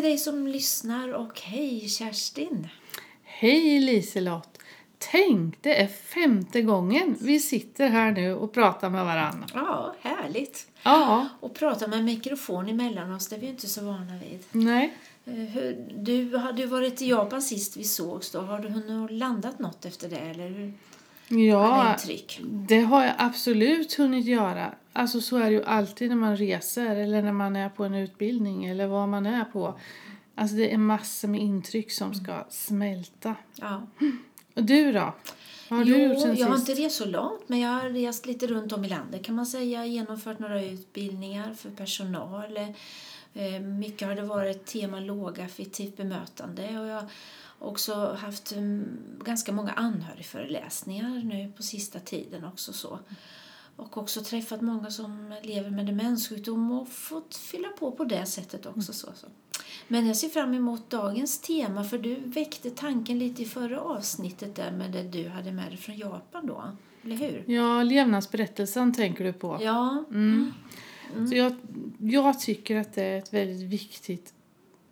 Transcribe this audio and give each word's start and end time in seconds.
till 0.00 0.08
dig 0.08 0.18
som 0.18 0.46
lyssnar 0.46 1.08
och 1.12 1.40
hej 1.40 1.88
Kerstin! 1.88 2.68
Hej 3.24 3.80
Liselott! 3.80 4.58
Tänk, 4.98 5.62
det 5.62 5.80
är 5.82 5.86
femte 5.86 6.62
gången 6.62 7.16
vi 7.20 7.40
sitter 7.40 7.88
här 7.88 8.12
nu 8.12 8.34
och 8.34 8.52
pratar 8.52 8.90
med 8.90 9.04
varandra. 9.04 9.46
Ja, 9.54 9.94
härligt! 10.00 10.66
Ja, 10.82 11.28
Och 11.40 11.54
prata 11.54 11.86
med 11.86 12.04
mikrofon 12.04 12.68
emellan 12.68 13.12
oss, 13.12 13.28
det 13.28 13.36
är 13.36 13.40
vi 13.40 13.46
inte 13.46 13.66
så 13.68 13.84
vana 13.84 14.12
vid. 14.24 14.38
nej. 14.50 14.94
Eh, 15.24 15.68
Du 15.94 16.36
hade 16.36 16.62
ju 16.62 16.68
varit 16.68 17.02
i 17.02 17.08
Japan 17.08 17.42
sist 17.42 17.76
vi 17.76 17.84
sågs 17.84 18.30
då. 18.30 18.40
Har 18.40 18.58
du 18.58 18.68
hunnit 18.68 19.10
landat 19.10 19.58
något 19.58 19.84
efter 19.84 20.08
det 20.08 20.16
eller 20.16 20.48
hur? 20.48 20.72
Ja, 21.28 21.96
det 22.42 22.80
har 22.80 23.04
jag 23.04 23.14
absolut 23.18 23.94
hunnit 23.94 24.26
göra. 24.26 24.74
Alltså 24.92 25.20
så 25.20 25.36
är 25.36 25.44
det 25.44 25.50
ju 25.50 25.64
alltid 25.64 26.08
när 26.08 26.16
man 26.16 26.36
reser 26.36 26.96
eller 26.96 27.22
när 27.22 27.32
man 27.32 27.56
är 27.56 27.68
på 27.68 27.84
en 27.84 27.94
utbildning 27.94 28.64
eller 28.64 28.86
vad 28.86 29.08
man 29.08 29.26
är 29.26 29.44
på. 29.44 29.78
Alltså 30.34 30.56
det 30.56 30.72
är 30.72 30.78
massor 30.78 31.28
med 31.28 31.40
intryck 31.40 31.92
som 31.92 32.14
ska 32.14 32.46
smälta. 32.50 33.34
Ja. 33.56 33.86
Och 34.54 34.64
du 34.64 34.92
då? 34.92 35.14
Vad 35.68 35.78
har 35.78 35.86
jo, 35.86 35.94
du 35.94 36.02
gjort 36.02 36.22
sen 36.22 36.36
jag 36.36 36.46
har 36.46 36.56
sist? 36.56 36.68
inte 36.68 36.82
rest 36.82 36.96
så 36.96 37.04
långt 37.04 37.48
men 37.48 37.60
jag 37.60 37.70
har 37.70 37.88
rest 37.88 38.26
lite 38.26 38.46
runt 38.46 38.72
om 38.72 38.84
i 38.84 38.88
landet 38.88 39.24
kan 39.24 39.34
man 39.34 39.46
säga. 39.46 39.86
Genomfört 39.86 40.38
några 40.38 40.64
utbildningar 40.64 41.54
för 41.54 41.70
personal. 41.70 42.56
Eh, 43.34 43.60
Mycket 43.60 44.08
har 44.08 44.14
det 44.14 44.22
varit 44.22 44.66
tema 44.66 45.00
lågaffektivt 45.00 45.96
bemötande 45.96 46.78
och 46.78 46.86
jag 46.86 46.94
har 46.94 47.08
också 47.58 48.16
haft 48.20 48.52
mm, 48.52 48.88
ganska 49.24 49.52
många 49.52 49.72
anhörigföreläsningar 49.72 51.22
nu 51.24 51.52
på 51.56 51.62
sista 51.62 52.00
tiden 52.00 52.44
också 52.44 52.72
så. 52.72 52.98
Och 53.76 53.96
också 53.98 54.20
träffat 54.20 54.60
många 54.60 54.90
som 54.90 55.34
lever 55.42 55.70
med 55.70 55.86
demenssjukdom 55.86 56.72
och 56.72 56.88
fått 56.88 57.36
fylla 57.36 57.68
på 57.68 57.92
på 57.92 58.04
det 58.04 58.26
sättet 58.26 58.66
också. 58.66 58.92
Så, 58.92 59.06
så. 59.14 59.26
Men 59.88 60.06
jag 60.06 60.16
ser 60.16 60.28
fram 60.28 60.54
emot 60.54 60.90
dagens 60.90 61.40
tema 61.40 61.84
för 61.84 61.98
du 61.98 62.14
väckte 62.24 62.70
tanken 62.70 63.18
lite 63.18 63.42
i 63.42 63.44
förra 63.46 63.80
avsnittet 63.80 64.54
där 64.56 64.72
med 64.72 64.90
det 64.90 65.02
du 65.02 65.28
hade 65.28 65.52
med 65.52 65.68
dig 65.70 65.76
från 65.76 65.98
Japan 65.98 66.46
då. 66.46 66.64
Eller 67.04 67.16
hur? 67.16 67.44
Ja, 67.46 67.82
levnadsberättelsen 67.82 68.94
tänker 68.94 69.24
du 69.24 69.32
på. 69.32 69.58
Ja. 69.62 70.04
Mm. 70.10 70.52
Så 71.28 71.36
jag, 71.36 71.52
jag 71.98 72.40
tycker 72.40 72.76
att 72.76 72.92
det 72.94 73.02
är 73.02 73.18
ett 73.18 73.32
väldigt 73.34 73.68
viktigt, 73.70 74.34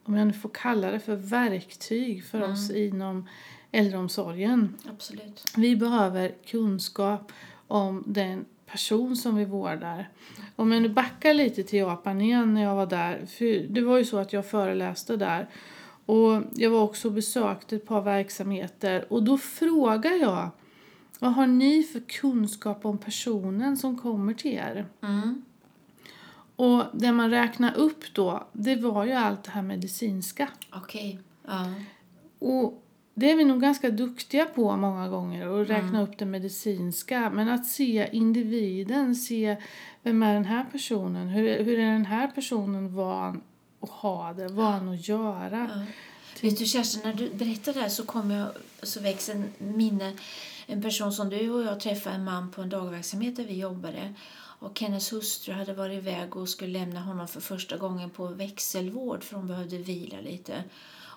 om 0.04 0.14
jag 0.14 0.26
nu 0.26 0.32
får 0.32 0.48
kalla 0.48 0.90
det 0.90 1.00
för 1.00 1.16
verktyg 1.16 2.24
för 2.24 2.38
Mm. 2.38 2.52
oss 2.52 2.70
inom 2.70 3.28
äldreomsorgen. 3.72 4.76
Absolut. 4.92 5.44
Vi 5.56 5.76
behöver 5.76 6.34
kunskap 6.46 7.32
om 7.66 8.04
den 8.06 8.44
person 8.70 9.16
som 9.16 9.36
vi 9.36 9.44
vårdar. 9.44 10.08
Om 10.56 10.72
jag 10.72 10.82
nu 10.82 10.88
backar 10.88 11.34
lite 11.34 11.62
till 11.62 11.78
Japan 11.78 12.20
igen 12.20 12.54
när 12.54 12.62
jag 12.62 12.74
var 12.74 12.86
där. 12.86 13.26
För 13.26 13.68
det 13.68 13.80
var 13.80 13.98
ju 13.98 14.04
så 14.04 14.18
att 14.18 14.32
jag 14.32 14.46
föreläste 14.46 15.16
där. 15.16 15.48
Och 16.06 16.42
jag 16.54 16.70
var 16.70 16.82
också 16.82 17.08
och 17.08 17.14
besökte 17.14 17.76
ett 17.76 17.86
par 17.86 18.02
verksamheter. 18.02 19.12
Och 19.12 19.22
då 19.22 19.38
frågar 19.38 20.12
jag. 20.12 20.50
Vad 21.18 21.34
har 21.34 21.46
ni 21.46 21.82
för 21.82 22.00
kunskap 22.00 22.84
om 22.84 22.98
personen 22.98 23.76
som 23.76 23.98
kommer 23.98 24.34
till 24.34 24.54
er? 24.54 24.86
Mm. 25.02 25.44
Och 26.56 26.84
det 26.92 27.12
man 27.12 27.30
räknar 27.30 27.76
upp 27.76 28.14
då, 28.14 28.46
det 28.52 28.76
var 28.76 29.04
ju 29.04 29.12
allt 29.12 29.44
det 29.44 29.50
här 29.50 29.62
medicinska. 29.62 30.48
Okej. 30.72 31.20
Ja. 31.46 31.74
Och 32.38 32.82
det 33.18 33.30
är 33.30 33.36
vi 33.36 33.44
nog 33.44 33.60
ganska 33.60 33.90
duktiga 33.90 34.46
på 34.46 34.76
många 34.76 35.08
gånger, 35.08 35.62
att 35.62 35.68
räkna 35.68 36.02
upp 36.02 36.18
det 36.18 36.24
medicinska. 36.24 37.30
Men 37.30 37.48
att 37.48 37.66
se 37.66 38.08
individen, 38.12 39.14
se 39.14 39.56
vem 40.02 40.22
är 40.22 40.34
den 40.34 40.44
här 40.44 40.64
personen, 40.72 41.28
hur, 41.28 41.64
hur 41.64 41.78
är 41.78 41.92
den 41.92 42.06
här 42.06 42.28
personen 42.28 42.94
van 42.94 43.42
att 43.80 43.90
ha 43.90 44.32
det, 44.32 44.48
van 44.48 44.88
att 44.88 45.08
göra. 45.08 45.70
Ja. 45.74 45.84
Vet 46.42 46.58
du 46.58 46.66
Kerstin, 46.66 47.00
när 47.04 47.14
du 47.14 47.30
berättar 47.30 47.72
det 47.72 47.80
här 47.80 47.88
så, 47.88 48.04
kommer 48.04 48.38
jag, 48.38 48.48
så 48.82 49.00
väcks 49.00 49.28
en 49.28 49.44
minne. 49.58 50.12
En 50.66 50.82
person 50.82 51.12
som 51.12 51.30
du 51.30 51.50
och 51.50 51.62
jag 51.62 51.80
träffade, 51.80 52.16
en 52.16 52.24
man 52.24 52.50
på 52.50 52.62
en 52.62 52.68
dagverksamhet 52.68 53.36
där 53.36 53.44
vi 53.44 53.58
jobbade. 53.58 54.14
Och 54.60 54.80
hennes 54.80 55.12
hustru 55.12 55.54
hade 55.54 55.72
varit 55.72 55.98
iväg 55.98 56.36
och 56.36 56.48
skulle 56.48 56.78
lämna 56.78 57.00
honom 57.00 57.28
för 57.28 57.40
första 57.40 57.76
gången 57.76 58.10
på 58.10 58.26
växelvård 58.26 59.24
för 59.24 59.36
hon 59.36 59.46
behövde 59.46 59.78
vila 59.78 60.20
lite. 60.20 60.64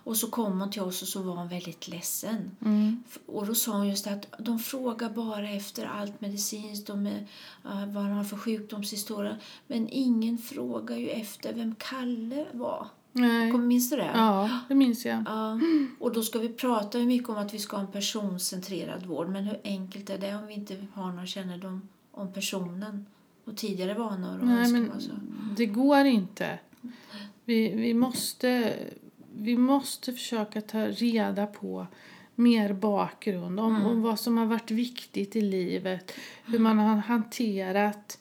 Och 0.03 0.17
så 0.17 0.28
kom 0.28 0.59
hon 0.59 0.72
till 0.72 0.81
oss 0.81 1.01
och 1.01 1.07
så 1.07 1.22
var 1.22 1.35
hon 1.35 1.47
väldigt 1.47 1.88
ledsen. 1.88 2.51
Mm. 2.62 3.03
Och 3.25 3.45
då 3.45 3.56
sa 3.56 3.72
hon 3.72 3.89
just 3.89 4.07
att 4.07 4.25
de 4.39 4.59
frågar 4.59 5.09
bara 5.09 5.50
efter 5.50 5.85
allt 5.85 6.22
medicinskt, 6.22 6.88
de 6.88 7.07
är, 7.07 7.28
vad 7.63 8.03
han 8.03 8.12
har 8.12 8.23
för 8.23 8.38
sjukdomshistoria. 8.38 9.38
Men 9.67 9.89
ingen 9.89 10.38
frågar 10.38 10.97
ju 10.97 11.09
efter 11.09 11.53
vem 11.53 11.75
Kalle 11.75 12.45
var. 12.51 12.88
Nej. 13.12 13.51
Kom, 13.51 13.67
minns 13.67 13.89
du 13.89 13.95
det? 13.95 14.12
Ja, 14.13 14.50
det 14.67 14.75
minns 14.75 15.06
jag. 15.06 15.23
Ja, 15.25 15.59
och 16.00 16.13
då 16.13 16.23
ska 16.23 16.39
vi 16.39 16.50
prata 16.50 16.97
mycket 16.97 17.29
om 17.29 17.38
att 17.38 17.53
vi 17.53 17.59
ska 17.59 17.78
ha 17.78 17.83
en 17.83 17.91
personcentrerad 17.91 19.06
vård. 19.06 19.29
Men 19.29 19.44
hur 19.44 19.59
enkelt 19.63 20.09
är 20.09 20.18
det 20.18 20.35
om 20.35 20.47
vi 20.47 20.53
inte 20.53 20.85
har 20.94 21.12
någon 21.12 21.28
kännedom 21.28 21.89
om 22.12 22.33
personen 22.33 23.06
och 23.45 23.57
tidigare 23.57 23.94
vanor 23.94 24.39
och 24.39 24.45
Nej, 24.45 24.72
men 24.72 25.01
så. 25.01 25.12
det 25.57 25.66
går 25.66 26.06
inte. 26.06 26.59
Vi, 27.45 27.75
vi, 27.75 27.94
måste, 27.94 28.73
vi 29.41 29.57
måste 29.57 30.13
försöka 30.13 30.62
ta 30.62 30.88
reda 30.88 31.47
på 31.47 31.88
mer 32.35 32.74
bakgrund 32.74 33.59
om, 33.59 33.85
om 33.85 34.02
vad 34.02 34.19
som 34.19 34.38
har 34.38 34.46
varit 34.46 34.72
viktigt 34.72 35.35
i 35.35 35.41
livet, 35.41 36.12
hur 36.46 36.59
man 36.59 36.78
har 36.79 36.96
hanterat 36.96 38.18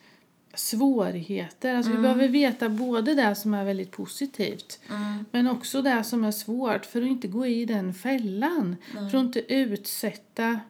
svårigheter. 0.54 1.74
Alltså 1.74 1.92
Vi 1.92 1.98
behöver 1.98 2.28
veta 2.28 2.68
både 2.68 3.14
det 3.14 3.34
som 3.34 3.54
är 3.54 3.64
väldigt 3.64 3.90
positivt 3.90 4.80
Mm. 4.90 5.24
men 5.30 5.48
också 5.48 5.82
det 5.82 6.04
som 6.04 6.24
är 6.24 6.30
svårt 6.30 6.86
för 6.86 7.02
att 7.02 7.08
inte 7.08 7.28
gå 7.28 7.46
i 7.46 7.64
den 7.64 7.94
fällan. 7.94 8.76
För 8.92 9.06
att 9.06 9.14
inte 9.14 9.54
utsätta 9.54 10.60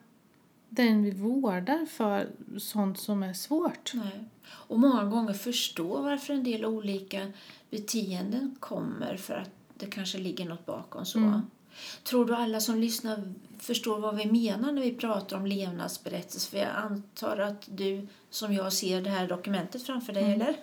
den 0.69 1.03
vi 1.03 1.11
vårdar 1.11 1.85
för 1.85 2.29
sånt 2.57 2.99
som 2.99 3.23
är 3.23 3.33
svårt. 3.33 3.91
Nej. 3.93 4.23
Och 4.43 4.79
många 4.79 5.03
gånger 5.03 5.33
förstå 5.33 6.01
varför 6.01 6.33
en 6.33 6.43
del 6.43 6.65
olika 6.65 7.31
beteenden 7.69 8.55
kommer 8.59 9.17
för 9.17 9.33
att 9.33 9.60
det 9.81 9.87
kanske 9.87 10.17
ligger 10.17 10.45
något 10.45 10.65
bakom. 10.65 11.05
så. 11.05 11.17
Mm. 11.17 11.41
Tror 12.03 12.25
du 12.25 12.35
alla 12.35 12.59
som 12.59 12.79
lyssnar 12.79 13.33
förstår 13.59 13.99
vad 13.99 14.15
vi 14.15 14.25
menar 14.25 14.71
när 14.71 14.81
vi 14.81 14.93
pratar 14.93 15.37
om 15.37 15.45
levnadsberättelse? 15.45 16.49
För 16.51 16.57
jag 16.57 16.69
antar 16.75 17.37
att 17.37 17.63
du 17.71 18.07
som 18.29 18.53
jag 18.53 18.73
ser 18.73 19.01
det 19.01 19.09
här 19.09 19.27
dokumentet 19.27 19.83
framför 19.85 20.13
dig, 20.13 20.23
Mm. 20.23 20.41
eller? 20.41 20.55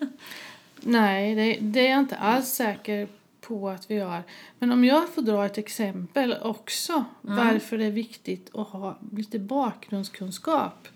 Nej, 0.80 1.34
det, 1.34 1.58
det 1.60 1.86
är 1.86 1.90
jag 1.90 1.98
inte 1.98 2.16
alls 2.16 2.48
säker 2.48 3.08
på 3.40 3.68
att 3.68 3.90
vi 3.90 3.94
gör. 3.94 4.22
Men 4.58 4.72
om 4.72 4.84
jag 4.84 5.08
får 5.08 5.22
dra 5.22 5.46
ett 5.46 5.58
exempel 5.58 6.36
också 6.42 7.04
varför 7.20 7.78
det 7.78 7.84
är 7.84 7.90
viktigt 7.90 8.50
att 8.54 8.68
ha 8.68 8.98
lite 9.12 9.38
bakgrundskunskap. 9.38 10.88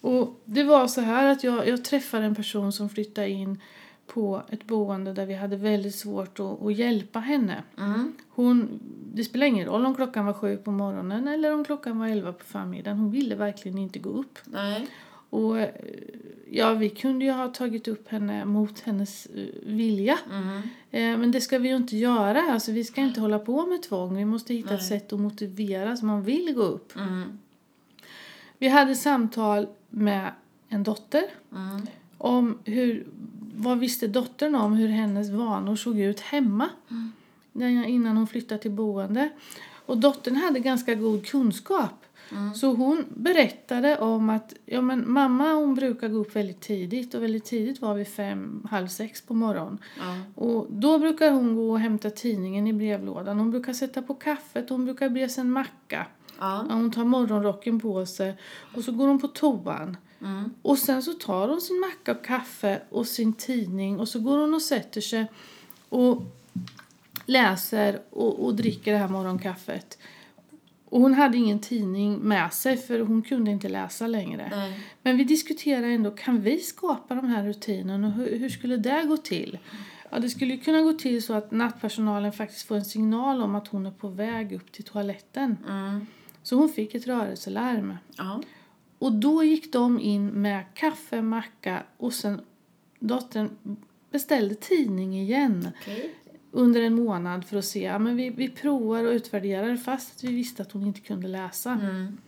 Och 0.00 0.40
det 0.44 0.62
var 0.64 0.88
så 0.88 1.00
här 1.00 1.26
att 1.26 1.44
jag, 1.44 1.68
jag 1.68 1.84
träffade 1.84 2.24
en 2.24 2.34
person 2.34 2.72
som 2.72 2.88
flyttade 2.88 3.28
in 3.28 3.60
på 4.06 4.42
ett 4.50 4.66
boende 4.66 5.12
där 5.12 5.26
vi 5.26 5.34
hade 5.34 5.56
väldigt 5.56 5.94
svårt 5.94 6.40
att, 6.40 6.62
att 6.62 6.76
hjälpa 6.76 7.18
henne. 7.18 7.62
Mm. 7.78 8.12
Hon, 8.28 8.80
det 9.14 9.24
spelar 9.24 9.46
ingen 9.46 9.66
roll 9.66 9.86
om 9.86 9.94
klockan 9.94 10.26
var 10.26 10.32
sju 10.32 10.56
på 10.56 10.70
morgonen 10.70 11.28
eller 11.28 11.54
om 11.54 11.64
klockan 11.64 11.98
var 11.98 12.08
elva 12.08 12.32
på 12.32 12.44
förmiddagen. 12.44 12.98
Hon 12.98 13.10
ville 13.10 13.34
verkligen 13.34 13.78
inte 13.78 13.98
gå 13.98 14.10
upp. 14.10 14.38
Nej. 14.44 14.86
Och 15.30 15.58
eh, 15.58 15.68
ja, 16.50 16.72
vi 16.74 16.90
kunde 16.90 17.24
ju 17.24 17.30
ha 17.30 17.48
tagit 17.48 17.88
upp 17.88 18.08
henne 18.08 18.44
mot 18.44 18.80
hennes 18.80 19.26
eh, 19.26 19.44
vilja. 19.66 20.18
Mm. 20.32 20.56
Eh, 20.90 21.18
Men 21.18 21.30
det 21.32 21.40
ska 21.40 21.58
vi 21.58 21.68
ju 21.68 21.76
inte 21.76 21.96
göra. 21.96 22.42
Alltså, 22.52 22.72
vi 22.72 22.84
ska 22.84 23.00
inte 23.00 23.20
hålla 23.20 23.38
på 23.38 23.66
med 23.66 23.82
tvång. 23.82 24.16
Vi 24.16 24.24
måste 24.24 24.54
hitta 24.54 24.74
ett 24.74 24.86
sätt 24.86 25.12
att 25.12 25.20
motivera 25.20 25.96
så 25.96 26.04
man 26.06 26.22
vill 26.22 26.54
gå 26.54 26.62
upp. 26.62 26.96
Mm. 26.96 27.38
Vi 28.58 28.68
hade 28.68 28.94
samtal 28.94 29.66
med 29.90 30.32
en 30.68 30.82
dotter 30.82 31.24
Mm. 31.52 31.86
om 32.18 32.58
hur, 32.64 33.06
vad 33.56 33.78
visste 33.78 34.06
dottern 34.06 34.54
om 34.54 34.72
hur 34.72 34.88
hennes 34.88 35.30
vanor 35.30 35.76
såg 35.76 35.98
ut 36.00 36.20
hemma 36.20 36.68
när- 37.52 37.84
innan 37.84 38.16
hon 38.16 38.26
flyttade 38.26 38.60
till 38.62 38.70
boende. 38.70 39.28
Och 39.86 39.98
dottern 39.98 40.36
hade 40.36 40.60
ganska 40.60 40.94
god 40.94 41.26
kunskap. 41.26 41.90
Så 42.54 42.74
hon 42.74 43.04
berättade 43.08 43.98
om 43.98 44.30
att 44.30 44.54
ja, 44.66 44.80
men 44.80 45.12
mamma 45.12 45.52
hon 45.52 45.74
brukar 45.74 46.08
gå 46.08 46.18
upp 46.18 46.36
väldigt 46.36 46.60
tidigt 46.60 47.14
och 47.14 47.22
väldigt 47.22 47.44
tidigt 47.44 47.80
var 47.80 47.94
vi 47.94 48.04
fem, 48.04 48.66
halv 48.70 48.86
sex 48.86 49.22
på 49.22 49.34
morgonen. 49.34 49.78
Ja. 49.98 50.42
Och 50.42 50.66
då 50.70 50.98
brukar 50.98 51.30
hon 51.30 51.56
gå 51.56 51.70
och 51.70 51.80
hämta 51.80 52.10
tidningen 52.10 52.66
i 52.66 52.72
brevlådan. 52.72 53.38
Hon 53.38 53.50
brukar 53.50 53.72
sätta 53.72 54.02
på 54.02 54.14
kaffet, 54.14 54.70
hon 54.70 54.84
brukar 54.84 55.08
be 55.08 55.28
sig 55.28 55.40
en 55.40 55.50
macka. 55.50 56.06
Ja, 56.38 56.64
Hon 56.70 56.90
tar 56.90 57.04
morgonrocken 57.04 57.80
på 57.80 58.06
sig 58.06 58.34
och 58.76 58.84
så 58.84 58.92
går 58.92 59.06
hon 59.08 59.18
på 59.20 59.28
toan. 59.28 59.96
Mm. 60.24 60.54
Och 60.62 60.78
sen 60.78 61.02
så 61.02 61.12
tar 61.12 61.48
hon 61.48 61.60
sin 61.60 61.80
macka 61.80 62.12
och 62.12 62.24
kaffe 62.24 62.82
och 62.90 63.06
sin 63.06 63.32
tidning 63.32 64.00
och 64.00 64.08
så 64.08 64.20
går 64.20 64.38
hon 64.38 64.54
och 64.54 64.62
sätter 64.62 65.00
sig 65.00 65.26
och 65.88 66.22
läser 67.26 68.00
och, 68.10 68.44
och 68.44 68.54
dricker 68.54 68.92
det 68.92 68.98
här 68.98 69.08
morgonkaffet. 69.08 69.98
Och 70.84 71.00
hon 71.00 71.14
hade 71.14 71.38
ingen 71.38 71.60
tidning 71.60 72.18
med 72.18 72.52
sig 72.52 72.76
för 72.76 73.00
hon 73.00 73.22
kunde 73.22 73.50
inte 73.50 73.68
läsa 73.68 74.06
längre. 74.06 74.48
Nej. 74.50 74.80
Men 75.02 75.16
vi 75.16 75.24
diskuterar 75.24 75.86
ändå, 75.86 76.10
kan 76.10 76.40
vi 76.40 76.58
skapa 76.58 77.14
de 77.14 77.26
här 77.26 77.44
rutinerna 77.44 78.06
och 78.06 78.12
hur, 78.12 78.38
hur 78.38 78.48
skulle 78.48 78.76
det 78.76 79.04
gå 79.08 79.16
till? 79.16 79.58
Ja, 80.10 80.18
det 80.18 80.30
skulle 80.30 80.56
kunna 80.56 80.80
gå 80.80 80.92
till 80.92 81.22
så 81.22 81.32
att 81.34 81.50
nattpersonalen 81.50 82.32
faktiskt 82.32 82.66
får 82.66 82.76
en 82.76 82.84
signal 82.84 83.42
om 83.42 83.54
att 83.54 83.68
hon 83.68 83.86
är 83.86 83.90
på 83.90 84.08
väg 84.08 84.52
upp 84.52 84.72
till 84.72 84.84
toaletten. 84.84 85.56
Mm. 85.68 86.06
Så 86.42 86.56
hon 86.56 86.68
fick 86.68 86.94
ett 86.94 87.06
rörelselarm. 87.06 87.94
Ja. 88.16 88.42
Och 89.04 89.12
då 89.12 89.44
gick 89.44 89.72
de 89.72 90.00
in 90.00 90.26
med 90.26 90.64
kaffe, 90.74 91.22
macka 91.22 91.82
och 91.96 92.12
sen 92.12 92.40
dottern 92.98 93.50
beställde 94.10 94.54
tidning 94.54 95.20
igen 95.20 95.68
Okej. 95.80 96.14
under 96.50 96.80
en 96.80 96.94
månad 96.94 97.44
för 97.44 97.56
att 97.56 97.64
se. 97.64 97.82
Ja, 97.82 97.98
men 97.98 98.16
vi, 98.16 98.30
vi 98.30 98.48
provar 98.48 99.04
och 99.04 99.10
utvärderar 99.10 99.76
fast 99.76 100.16
att 100.16 100.24
vi 100.24 100.34
visste 100.34 100.62
att 100.62 100.72
hon 100.72 100.86
inte 100.86 101.00
kunde 101.00 101.28
läsa. 101.28 101.70
Mm. 101.70 102.18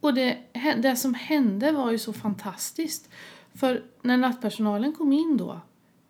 Och 0.00 0.14
det, 0.14 0.38
det 0.76 0.96
som 0.96 1.14
hände 1.14 1.72
var 1.72 1.90
ju 1.90 1.98
så 1.98 2.12
fantastiskt. 2.12 3.10
För 3.54 3.82
när 4.02 4.16
nattpersonalen 4.16 4.92
kom 4.92 5.12
in 5.12 5.36
då, 5.36 5.60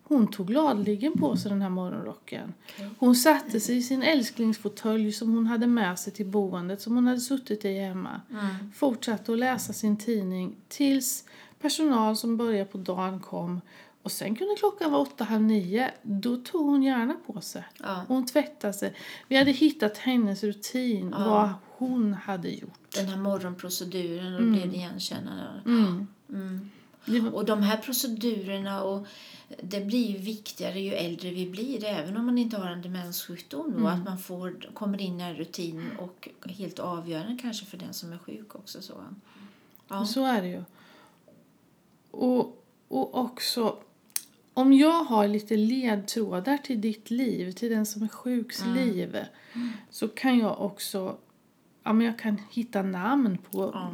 hon 0.03 0.27
tog 0.27 0.47
gladeligen 0.47 1.13
på 1.13 1.37
sig 1.37 1.51
den 1.51 1.61
här 1.61 1.69
morgonrocken. 1.69 2.53
Hon 2.99 3.15
satte 3.15 3.59
sig 3.59 3.77
i 3.77 3.81
sin 3.81 4.03
älsklingsfåtölj 4.03 5.11
som 5.11 5.31
hon 5.35 5.45
hade 5.47 5.67
med 5.67 5.99
sig 5.99 6.13
till 6.13 6.25
boendet 6.25 6.81
som 6.81 6.95
hon 6.95 7.07
hade 7.07 7.19
suttit 7.19 7.65
i 7.65 7.79
hemma. 7.79 8.21
Mm. 8.31 8.71
Fortsatte 8.75 9.33
att 9.33 9.39
läsa 9.39 9.73
sin 9.73 9.97
tidning 9.97 10.55
tills 10.67 11.23
personal 11.61 12.15
som 12.17 12.37
började 12.37 12.65
på 12.65 12.77
dagen 12.77 13.19
kom. 13.19 13.61
Och 14.03 14.11
sen 14.11 14.35
kunde 14.35 14.55
klockan 14.55 14.91
vara 14.91 15.01
åtta, 15.01 15.23
halv 15.23 15.41
nio. 15.41 15.91
Då 16.01 16.37
tog 16.37 16.65
hon 16.65 16.83
gärna 16.83 17.13
på 17.27 17.41
sig. 17.41 17.63
Ja. 17.79 18.01
Hon 18.07 18.25
tvättade 18.25 18.73
sig. 18.73 18.93
Vi 19.27 19.37
hade 19.37 19.51
hittat 19.51 19.97
hennes 19.97 20.43
rutin, 20.43 21.09
Ja. 21.17 21.25
vad 21.29 21.49
hon 21.77 22.13
hade 22.13 22.49
gjort. 22.49 22.79
Den 22.95 23.05
här 23.07 23.17
morgonproceduren 23.17 24.33
och 24.35 24.39
Mm. 24.41 24.53
blev 24.53 24.73
igenkännande. 24.73 25.43
Mm. 25.65 26.07
Mm. 26.29 26.69
Och 27.33 27.45
de 27.45 27.63
här 27.63 27.77
procedurerna 27.77 28.83
och 28.83 29.07
det 29.61 29.81
blir 29.81 30.11
ju 30.11 30.17
viktigare 30.17 30.79
ju 30.79 30.93
äldre 30.93 31.29
vi 31.31 31.49
blir, 31.49 31.85
även 31.85 32.17
om 32.17 32.25
man 32.25 32.37
inte 32.37 32.57
har 32.57 32.69
en 32.69 32.81
demenssjukdom. 32.81 33.71
Då, 33.71 33.77
Mm. 33.77 33.85
Att 33.85 34.05
man 34.05 34.17
får, 34.17 34.73
kommer 34.73 35.01
in 35.01 35.21
i 35.21 35.33
rutin 35.33 35.89
och 35.99 36.29
helt 36.45 36.79
avgörande 36.79 37.37
kanske 37.41 37.65
för 37.65 37.77
den 37.77 37.93
som 37.93 38.13
är 38.13 38.17
sjuk 38.17 38.55
också. 38.55 38.81
Så. 38.81 38.93
Ja. 39.87 40.05
Så 40.05 40.25
är 40.25 40.41
det 40.41 40.47
ju. 40.47 40.63
Och, 42.11 42.63
och 42.87 43.17
också, 43.17 43.77
om 44.53 44.73
jag 44.73 45.03
har 45.03 45.27
lite 45.27 45.57
ledtrådar 45.57 46.57
till 46.57 46.81
ditt 46.81 47.11
liv, 47.11 47.51
till 47.51 47.69
den 47.69 47.85
som 47.85 48.03
är 48.03 48.07
sjuks 48.07 48.61
Mm. 48.61 48.75
liv, 48.75 49.17
så 49.89 50.07
kan 50.07 50.39
jag 50.39 50.61
också 50.61 51.17
ja, 51.83 51.93
men 51.93 52.07
jag 52.07 52.19
kan 52.19 52.41
hitta 52.51 52.81
namn 52.81 53.37
på 53.51 53.71
Ja. 53.73 53.93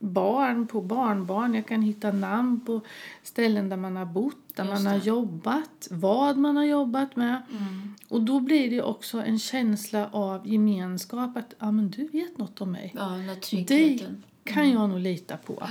Barn, 0.00 0.66
på 0.66 0.80
barnbarn. 0.80 1.54
Jag 1.54 1.66
kan 1.66 1.82
hitta 1.82 2.12
namn 2.12 2.60
på 2.60 2.80
ställen 3.22 3.68
där 3.68 3.76
man 3.76 3.96
har 3.96 4.04
bott, 4.04 4.36
där 4.54 4.64
man 4.64 4.86
har 4.86 4.98
det. 4.98 5.04
jobbat, 5.04 5.88
vad 5.90 6.36
man 6.36 6.56
har 6.56 6.64
jobbat 6.64 7.16
med. 7.16 7.42
Mm. 7.50 7.94
Och 8.08 8.22
då 8.22 8.40
blir 8.40 8.70
det 8.70 8.82
också 8.82 9.22
en 9.22 9.38
känsla 9.38 10.08
av 10.12 10.48
gemenskap, 10.48 11.36
att 11.36 11.54
ja, 11.58 11.70
men 11.70 11.90
du 11.90 12.08
vet 12.08 12.38
något 12.38 12.60
om 12.60 12.72
mig. 12.72 12.94
ja, 12.96 13.34
tryggheten. 13.42 14.22
kan 14.44 14.70
jag 14.70 14.90
nog 14.90 15.00
lita 15.00 15.36
på. 15.36 15.68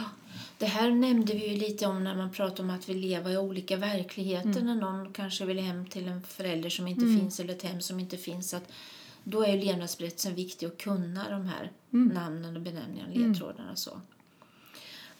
Det 0.58 0.66
här 0.66 0.92
nämnde 0.92 1.34
vi 1.34 1.48
ju 1.48 1.60
lite 1.60 1.86
om 1.86 2.04
när 2.04 2.16
man 2.16 2.32
pratar 2.32 2.64
om 2.64 2.70
att 2.70 2.90
vi 2.90 2.94
lever 2.94 3.32
i 3.32 3.38
olika 3.38 3.78
verkligheter. 3.78 4.62
När 4.62 4.76
någon 4.76 5.14
kanske 5.14 5.46
vill 5.46 5.60
hem 5.60 5.86
till 5.86 6.08
en 6.08 6.22
förälder 6.22 6.70
som 6.70 6.88
inte 6.88 7.02
finns 7.02 7.40
eller 7.40 7.54
ett 7.54 7.64
hem 7.64 7.82
som 7.82 8.00
inte 8.00 8.18
finns. 8.18 8.54
Att 8.54 8.72
då 9.24 9.44
är 9.44 9.56
ju 9.56 9.62
levnadsberättelsen 9.62 10.36
viktig 10.36 10.66
att 10.66 10.78
kunna 10.78 11.30
de 11.30 11.46
här 11.46 11.72
namnen 11.90 12.56
och 12.56 12.62
benämningarna, 12.62 13.14
ledtrådarna. 13.14 13.76
Så. 13.76 13.92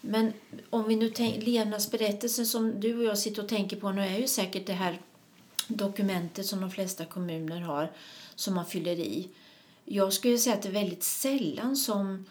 Men 0.02 0.34
om 0.70 0.88
vi 0.88 0.96
nu 0.96 1.10
tänker, 1.10 1.42
levnadsberättelsen 1.42 2.46
som 2.46 2.80
du 2.80 2.98
och 2.98 3.04
jag 3.04 3.18
sitter 3.18 3.44
och 3.44 3.50
tänker 3.50 3.78
på 3.78 3.92
nu 3.92 4.02
är 4.02 4.18
ju 4.18 4.28
säkert 4.28 4.68
det 4.68 4.74
här 4.74 5.00
dokumentet 5.68 6.46
som 6.46 6.62
de 6.62 6.72
flesta 6.72 7.06
kommuner 7.06 7.62
har 7.62 7.92
som 8.36 8.56
man 8.56 8.66
fyller 8.66 9.00
i. 9.00 9.30
Jag 9.86 10.14
skulle 10.14 10.38
säga 10.38 10.56
att 10.56 10.62
det 10.62 10.70
är 10.70 10.74
väldigt 10.74 11.04
sällan 11.04 11.76
som, 11.76 12.26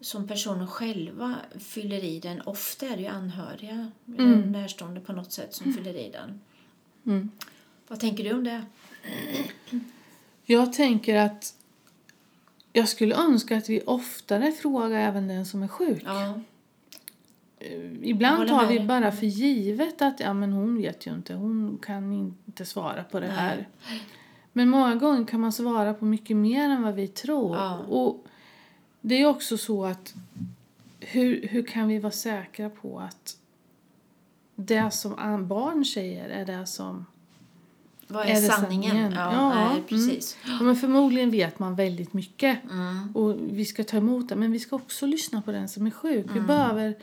som 0.00 0.28
personer 0.28 0.66
själva 0.66 1.34
fyller 1.58 2.04
i 2.04 2.20
den. 2.20 2.40
Ofta 2.40 2.86
är 2.86 2.96
det 2.96 3.02
ju 3.02 3.08
anhöriga 3.08 3.90
eller 4.18 4.36
närstående 4.36 5.00
på 5.00 5.12
något 5.12 5.32
sätt 5.32 5.54
som 5.54 5.72
fyller 5.72 5.94
i 5.96 6.10
den. 6.10 6.40
Mm. 7.06 7.30
Vad 7.88 8.00
tänker 8.00 8.24
du 8.24 8.32
om 8.32 8.44
det? 8.44 8.66
Jag 10.44 10.72
tänker 10.72 11.16
att 11.16 11.54
jag 12.72 12.88
skulle 12.88 13.14
önska 13.14 13.56
att 13.56 13.68
vi 13.68 13.82
oftare 13.86 14.52
frågar 14.52 15.00
även 15.00 15.28
den 15.28 15.46
som 15.46 15.62
är 15.62 15.68
sjuk. 15.68 16.02
Ja, 16.04 16.40
Ibland 18.02 18.38
håller 18.38 18.48
tar 18.48 18.66
vi 18.66 18.80
bara 18.80 19.12
för 19.12 19.26
givet 19.26 20.02
att 20.02 20.20
ja, 20.20 20.32
men 20.32 20.52
hon 20.52 20.76
vet 20.76 21.06
ju 21.06 21.14
inte, 21.14 21.34
hon 21.34 21.78
kan 21.82 22.12
inte 22.12 22.64
svara 22.64 23.04
på 23.04 23.20
det 23.20 23.26
Nej. 23.26 23.36
här. 23.36 23.68
Men 24.52 24.68
många 24.68 24.94
gånger 24.94 25.24
kan 25.24 25.40
man 25.40 25.52
svara 25.52 25.94
på 25.94 26.04
mycket 26.04 26.36
mer 26.36 26.70
än 26.70 26.82
vad 26.82 26.94
vi 26.94 27.08
tror. 27.08 27.56
Ja. 27.56 27.78
Och 27.78 28.26
det 29.00 29.14
är 29.14 29.26
också 29.26 29.58
så 29.58 29.84
att 29.84 30.14
hur, 31.00 31.48
hur 31.48 31.66
kan 31.66 31.88
vi 31.88 31.98
vara 31.98 32.12
säkra 32.12 32.70
på 32.70 33.00
att 33.00 33.36
det 34.54 34.90
som 34.90 35.48
barn 35.48 35.84
säger 35.84 36.28
är 36.28 36.46
det 36.46 36.66
som... 36.66 37.06
vad 38.08 38.26
är, 38.26 38.30
Är 38.30 38.34
sanningen? 38.34 38.90
sanningen? 38.90 39.12
Ja, 39.12 39.32
Ja, 39.32 39.54
nej, 39.54 39.70
mm. 39.70 39.84
precis. 39.84 40.36
Ja, 40.46 40.62
men 40.62 40.76
förmodligen 40.76 41.30
vet 41.30 41.58
man 41.58 41.74
väldigt 41.74 42.12
mycket. 42.12 42.58
Mm. 42.70 43.16
Och 43.16 43.36
vi 43.40 43.64
ska 43.64 43.84
ta 43.84 43.96
emot 43.96 44.28
det, 44.28 44.36
men 44.36 44.52
vi 44.52 44.58
ska 44.58 44.76
också 44.76 45.06
lyssna 45.06 45.42
på 45.42 45.52
den 45.52 45.68
som 45.68 45.86
är 45.86 45.90
sjuk. 45.90 46.26
Mm. 46.26 46.34
Vi 46.34 46.40
behöver 46.40 46.94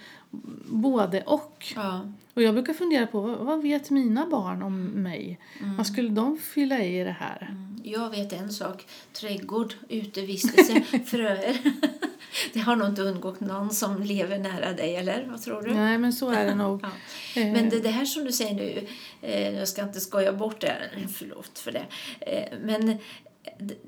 både 0.66 1.22
och. 1.22 1.74
Ja, 1.76 2.12
Och 2.34 2.42
jag 2.42 2.54
brukar 2.54 2.74
fundera 2.74 3.08
på 3.08 3.22
vad, 3.22 3.38
vad 3.38 3.62
vet 3.62 3.90
mina 3.90 4.26
barn 4.26 4.64
om 4.64 4.86
mig? 4.86 5.40
Vad 5.78 5.88
skulle 5.88 6.10
de 6.10 6.38
fylla 6.38 6.84
i 6.84 7.04
det 7.04 7.16
här? 7.20 7.48
mm. 7.52 7.82
jag 7.84 8.10
vet 8.10 8.34
en 8.34 8.54
sak. 8.54 8.88
Trädgård, 9.14 9.74
utevistelse, 9.90 10.82
fröer. 11.06 11.58
Det 12.54 12.60
har 12.60 12.76
nog 12.76 12.88
inte 12.88 13.02
undgått 13.02 13.40
någon 13.40 13.70
som 13.70 14.04
lever 14.04 14.40
nära 14.40 14.74
dig, 14.74 14.96
eller? 14.96 15.28
Vad 15.30 15.42
tror 15.42 15.62
du? 15.62 15.74
Nej, 15.74 15.98
men 15.98 16.14
så 16.14 16.30
är 16.30 16.46
det 16.46 16.56
nog. 16.56 16.86
Ja. 17.36 17.42
Men 17.46 17.70
det, 17.70 17.80
det 17.80 17.90
här 17.90 18.06
som 18.06 18.24
du 18.24 18.32
säger 18.32 18.56
nu, 18.56 18.88
eh, 19.22 19.58
jag 19.58 19.68
ska 19.68 19.84
inte 19.84 20.00
skoja 20.00 20.34
bort 20.34 20.62
det, 20.62 20.76
Eh, 21.04 21.08
förlåt 21.08 21.60
för 21.60 21.72
det. 21.72 21.86
Eh, 22.20 22.60
men 22.62 22.98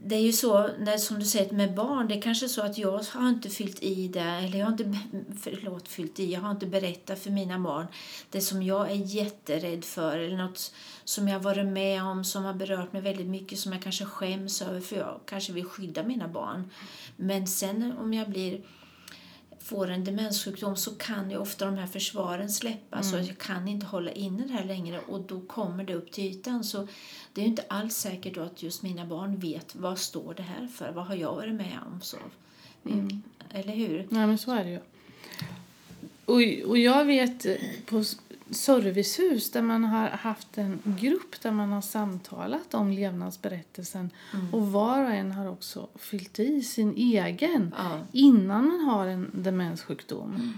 det- 0.04 0.16
är 0.16 0.20
ju 0.20 0.32
så, 0.34 0.70
när, 0.80 0.98
som 0.98 1.20
du 1.20 1.26
säger 1.26 1.54
med 1.54 1.76
barn, 1.76 2.08
det 2.08 2.14
är 2.18 2.22
kanske 2.22 2.50
så 2.50 2.62
att 2.62 2.78
jag 2.78 3.04
har 3.04 3.30
inte 3.30 3.50
fyllt 3.50 3.84
i 3.84 4.08
det, 4.08 4.20
eller 4.22 4.60
jag 4.60 4.66
har 4.66 4.72
inte, 4.72 5.00
förlåt, 5.42 5.88
fyllt 5.88 6.20
i, 6.20 6.34
jag 6.34 6.42
har 6.42 6.52
inte 6.52 6.66
berättat 6.66 7.20
för 7.20 7.30
mina 7.32 7.60
barn 7.60 7.88
det 8.30 8.42
som 8.42 8.64
jag 8.64 8.92
är 8.92 8.96
jätterädd 8.96 9.86
för, 9.86 10.18
eller 10.18 10.38
något 10.38 10.74
som 11.04 11.28
jag 11.28 11.40
varit 11.40 11.66
med 11.66 12.04
om 12.04 12.24
som 12.24 12.44
har 12.44 12.54
berört 12.54 12.94
mig 12.94 13.02
väldigt 13.02 13.28
mycket, 13.28 13.60
som 13.60 13.74
jag 13.74 13.82
kanske 13.82 14.06
skäms 14.06 14.62
över, 14.62 14.80
för 14.82 14.96
jag 14.96 15.20
kanske 15.26 15.54
vill 15.54 15.66
skydda 15.66 16.04
mina 16.04 16.28
barn. 16.28 16.72
Men 17.16 17.48
sen 17.48 17.98
om 17.98 18.14
jag 18.14 18.30
blir 18.30 18.62
får 19.68 19.90
en 19.90 20.04
demenssjukdom 20.04 20.76
så 20.76 20.96
kan 20.96 21.32
ju 21.32 21.38
ofta 21.38 21.66
de 21.66 21.78
här 21.78 21.88
försvaren 21.88 22.50
släppa. 22.50 23.04
Så 23.04 23.18
jag 23.18 23.38
kan 23.38 23.68
inte 23.68 23.86
hålla 23.86 24.12
inne 24.12 24.44
det 24.44 24.54
här 24.54 24.64
längre 24.64 25.00
och 25.00 25.22
då 25.22 25.42
kommer 25.42 25.84
det 25.84 25.94
upp 25.94 26.12
till 26.12 26.24
ytan. 26.24 26.64
Så 26.64 26.88
det 27.34 27.42
är 27.42 27.46
ju 27.46 27.50
inte 27.50 27.66
alls 27.68 27.96
säkert 27.96 28.36
då 28.36 28.42
att 28.42 28.64
just 28.64 28.84
mina 28.84 29.06
barn 29.06 29.40
vet 29.40 29.76
vad 29.76 30.00
står 30.00 30.34
det 30.34 30.44
här 30.44 30.68
för? 30.68 30.92
Vad 30.92 31.06
har 31.06 31.16
jag 31.16 31.36
varit 31.36 31.54
med 31.54 31.80
om? 31.92 32.02
Så, 32.02 32.18
vi, 32.84 33.20
Eller 33.52 33.74
hur? 33.74 34.08
Nej, 34.10 34.28
men 34.28 34.38
så 34.38 34.52
är 34.52 34.64
det 34.64 34.70
ju. 34.70 34.80
Och, 36.26 36.70
och 36.70 36.78
jag 36.78 37.06
vet 37.06 37.46
eh, 37.46 37.56
på 37.86 38.04
servicehus 38.50 39.52
där 39.52 39.62
man 39.62 39.84
har 39.84 40.08
haft 40.10 40.58
en 40.58 40.80
grupp 41.00 41.42
där 41.42 41.52
man 41.52 41.72
har 41.72 41.82
samtalat 41.82 42.74
om 42.74 42.92
levnadsberättelsen 42.92 44.10
och 44.52 44.72
var 44.72 45.04
och 45.06 45.12
en 45.12 45.32
har 45.32 45.48
också 45.50 45.88
fyllt 45.96 46.40
i 46.40 46.62
sin 46.62 46.94
egen 46.96 47.76
Ja. 47.78 48.00
innan 48.12 48.68
man 48.68 48.80
har 48.80 49.08
en 49.08 49.32
demenssjukdom. 49.34 50.54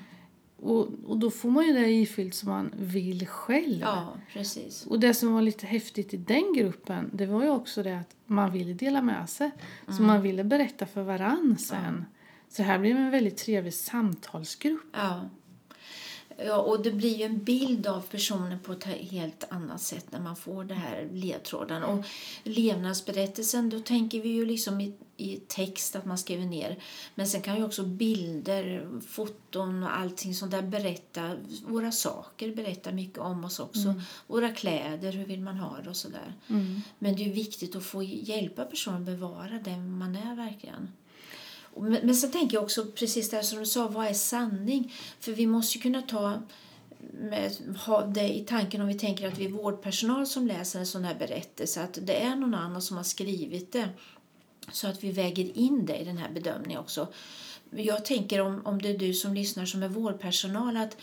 Och, 0.62 0.88
och 1.08 1.18
då 1.18 1.32
får 1.32 1.50
man 1.52 1.66
ju 1.68 1.74
det 1.74 1.92
ifyllt 1.92 2.36
som 2.36 2.50
man 2.50 2.72
vill 2.78 3.28
själv. 3.28 3.80
Ja, 3.82 4.14
precis. 4.34 4.86
Och 4.86 5.00
det 5.00 5.14
som 5.14 5.34
var 5.34 5.42
lite 5.42 5.66
häftigt 5.68 6.14
i 6.14 6.18
den 6.18 6.54
gruppen 6.58 7.10
det 7.14 7.26
var 7.26 7.44
ju 7.44 7.50
också 7.50 7.84
det 7.84 8.00
att 8.00 8.16
man 8.26 8.52
ville 8.52 8.74
dela 8.74 9.02
med 9.02 9.30
sig. 9.30 9.52
Så 9.88 10.02
man 10.02 10.22
ville 10.22 10.44
berätta 10.44 10.86
för 10.86 11.04
varann 11.04 11.58
sen. 11.58 12.06
Så 12.50 12.64
här 12.64 12.80
blev 12.80 12.98
en 12.98 13.12
väldigt 13.12 13.38
trevlig 13.38 13.74
samtalsgrupp. 13.74 14.82
Ja. 14.94 15.22
Ja, 16.46 16.58
och 16.58 16.84
det 16.84 16.92
blir 16.92 17.18
ju 17.18 17.24
en 17.24 17.44
bild 17.44 17.88
av 17.88 18.02
personen 18.02 18.60
på 18.60 18.72
ett 18.74 18.84
helt 18.84 19.44
annat 19.50 19.82
sätt 19.82 20.06
när 20.10 20.20
man 20.20 20.36
får 20.36 20.64
det 20.64 20.74
här 20.74 21.10
ledtråden. 21.12 21.84
Och 21.84 22.06
levnadsberättelsen, 22.44 23.70
då 23.70 23.80
tänker 23.80 24.22
vi 24.22 24.30
ju 24.30 24.46
liksom 24.46 24.82
i, 24.82 24.94
i 25.18 25.36
text 25.48 25.96
att 25.96 26.06
man 26.06 26.18
skriver 26.18 26.46
ner. 26.46 26.80
Men 27.16 27.28
sen 27.28 27.42
kan 27.42 27.58
ju 27.58 27.64
också 27.64 27.84
bilder, 27.84 28.90
foton 29.08 29.84
och 29.84 29.98
allting 29.98 30.34
sånt 30.34 30.52
där 30.52 30.62
berätta 30.62 31.36
våra 31.68 31.92
saker, 31.92 32.56
berätta 32.56 32.92
mycket 32.92 33.20
om 33.20 33.46
oss 33.46 33.60
också. 33.60 34.02
Våra 34.28 34.50
kläder, 34.50 35.12
hur 35.12 35.26
vill 35.26 35.42
man 35.42 35.58
ha 35.58 35.78
det 35.84 35.90
och 35.90 35.98
sådär. 35.98 36.34
Men 37.00 37.16
det 37.16 37.26
är 37.26 37.34
viktigt 37.34 37.76
att 37.76 37.84
få 37.84 38.04
hjälpa 38.04 38.66
personen 38.66 39.02
att 39.02 39.06
bevara 39.06 39.60
den 39.64 39.98
man 39.98 40.16
är 40.16 40.36
verkligen. 40.36 40.88
Men, 41.78 41.92
men 41.92 42.16
sen 42.16 42.32
tänker 42.32 42.58
jag 42.58 42.64
också 42.64 42.86
precis 42.86 43.30
det 43.30 43.36
här 43.36 43.44
som 43.44 43.60
du 43.60 43.66
sa, 43.66 43.88
vad 43.88 44.08
är 44.08 44.14
sanning? 44.14 44.94
För 45.20 45.32
vi 45.32 45.48
måste 45.48 45.78
ju 45.78 45.82
kunna 45.82 46.02
ta 46.02 46.42
med, 47.14 47.52
ha 47.86 48.06
det 48.06 48.38
i 48.38 48.46
tanken 48.48 48.82
om 48.82 48.88
vi 48.88 48.94
tänker 48.94 49.28
att 49.28 49.38
vi 49.38 49.46
är 49.46 49.50
vårdpersonal 49.50 50.28
som 50.28 50.48
läser 50.48 50.80
en 50.80 50.86
sån 50.86 51.04
här 51.04 51.16
berättelse, 51.16 51.84
att 51.84 52.00
det 52.02 52.24
är 52.24 52.36
någon 52.36 52.54
annan 52.54 52.82
som 52.82 52.98
har 52.98 53.04
skrivit 53.04 53.72
det. 53.72 53.90
Så 54.72 54.88
att 54.88 55.04
vi 55.04 55.12
väger 55.12 55.58
in 55.58 55.86
det 55.86 55.98
i 55.98 56.06
den 56.06 56.18
här 56.18 56.30
bedömningen 56.30 56.80
också. 56.80 57.08
Jag 57.72 58.06
tänker 58.06 58.42
om, 58.42 58.62
om 58.66 58.82
det 58.82 58.90
är 58.90 58.98
du 58.98 59.14
som 59.14 59.34
lyssnar 59.34 59.66
som 59.66 59.84
är 59.84 59.88
vårdpersonal, 59.88 60.78
att 60.78 60.98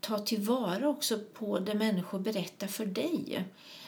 ta 0.00 0.18
tillvara 0.18 0.88
också 0.88 1.18
på 1.32 1.58
det 1.58 1.74
människor 1.74 2.18
berättar 2.18 2.66
för 2.66 2.86
dig. 2.86 3.44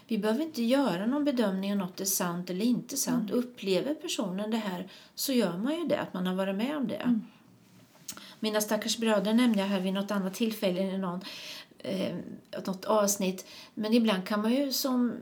Vi 0.08 0.18
behöver 0.18 0.42
inte 0.42 0.62
göra 0.62 1.06
någon 1.06 1.24
bedömning 1.24 1.72
om 1.72 1.78
något 1.78 2.00
är 2.00 2.04
sant 2.04 2.50
eller 2.50 2.64
inte 2.64 2.96
sant. 2.96 3.30
Mm. 3.30 3.38
Upplever 3.44 3.94
personen 3.94 4.50
det 4.50 4.56
här 4.56 4.88
så 5.14 5.32
gör 5.32 5.56
man 5.56 5.74
ju 5.78 5.84
det, 5.84 6.00
att 6.00 6.14
man 6.14 6.26
har 6.26 6.34
varit 6.34 6.56
med 6.56 6.76
om 6.76 6.88
det. 6.88 6.94
Mm. 6.94 7.22
Mina 8.40 8.60
stackars 8.60 8.98
bröder 8.98 9.34
nämnde 9.34 9.58
jag 9.58 9.66
här 9.66 9.80
vid 9.80 9.92
något 9.92 10.10
annat 10.10 10.34
tillfälle 10.34 10.82
i 10.82 10.98
någon, 10.98 11.20
eh, 11.78 12.16
något 12.66 12.84
avsnitt. 12.84 13.46
Men 13.74 13.94
ibland 13.94 14.26
kan 14.26 14.42
man 14.42 14.54
ju 14.54 14.72
som 14.72 15.12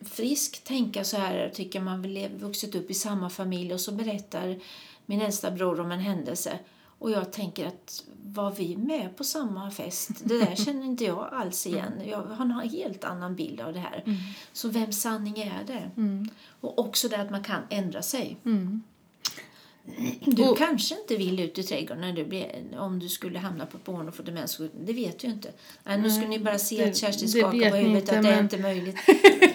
frisk 0.00 0.64
tänka 0.64 1.04
så 1.04 1.16
här, 1.16 1.50
tycker 1.54 1.80
man 1.80 2.02
väl 2.02 2.28
vuxit 2.28 2.74
upp 2.74 2.90
i 2.90 2.94
samma 2.94 3.30
familj 3.30 3.74
och 3.74 3.80
så 3.80 3.92
berättar 3.92 4.60
min 5.06 5.20
äldsta 5.20 5.50
bror 5.50 5.80
om 5.80 5.92
en 5.92 6.00
händelse. 6.00 6.58
Och 6.98 7.10
jag 7.10 7.32
tänker 7.32 7.66
att 7.66 8.04
var 8.26 8.50
vi 8.50 8.76
med 8.76 9.16
på 9.16 9.24
samma 9.24 9.70
fest? 9.70 10.10
Det 10.24 10.38
där 10.38 10.54
känner 10.54 10.84
inte 10.84 11.04
jag 11.04 11.28
alls 11.32 11.66
igen. 11.66 11.92
Jag 12.06 12.22
har 12.22 12.44
en 12.44 12.68
helt 12.68 13.04
annan 13.04 13.36
bild 13.36 13.60
av 13.60 13.72
det 13.72 13.80
här. 13.80 14.02
Mm. 14.06 14.18
Så 14.52 14.68
vems 14.68 15.02
sanning 15.02 15.38
är 15.38 15.64
det? 15.66 15.90
Mm. 15.96 16.28
Och 16.60 16.78
också 16.78 17.08
det 17.08 17.20
att 17.20 17.30
man 17.30 17.44
kan 17.44 17.62
ändra 17.70 18.02
sig. 18.02 18.36
Mm. 18.44 18.82
Du 20.20 20.42
och, 20.42 20.58
kanske 20.58 21.00
inte 21.00 21.16
vill 21.16 21.40
ut 21.40 21.58
i 21.58 21.62
trädgården 21.62 22.00
när 22.00 22.12
du 22.12 22.24
blir, 22.24 22.66
om 22.78 22.98
du 22.98 23.08
skulle 23.08 23.38
hamna 23.38 23.66
på 23.66 23.78
barn 23.84 24.08
och 24.08 24.14
få 24.14 24.22
demens. 24.22 24.60
Det 24.80 24.92
vet 24.92 25.18
du 25.18 25.26
inte. 25.26 25.52
Nej, 25.84 26.00
nu 26.00 26.10
skulle 26.10 26.28
ni 26.28 26.38
bara 26.38 26.58
se 26.58 26.88
att 26.88 26.96
Kerstin 26.96 27.28
skakar 27.28 27.70
på 27.70 27.76
huvudet 27.76 28.12
att 28.12 28.22
det 28.22 28.28
är 28.28 28.40
inte 28.40 28.58
möjligt. 28.58 28.96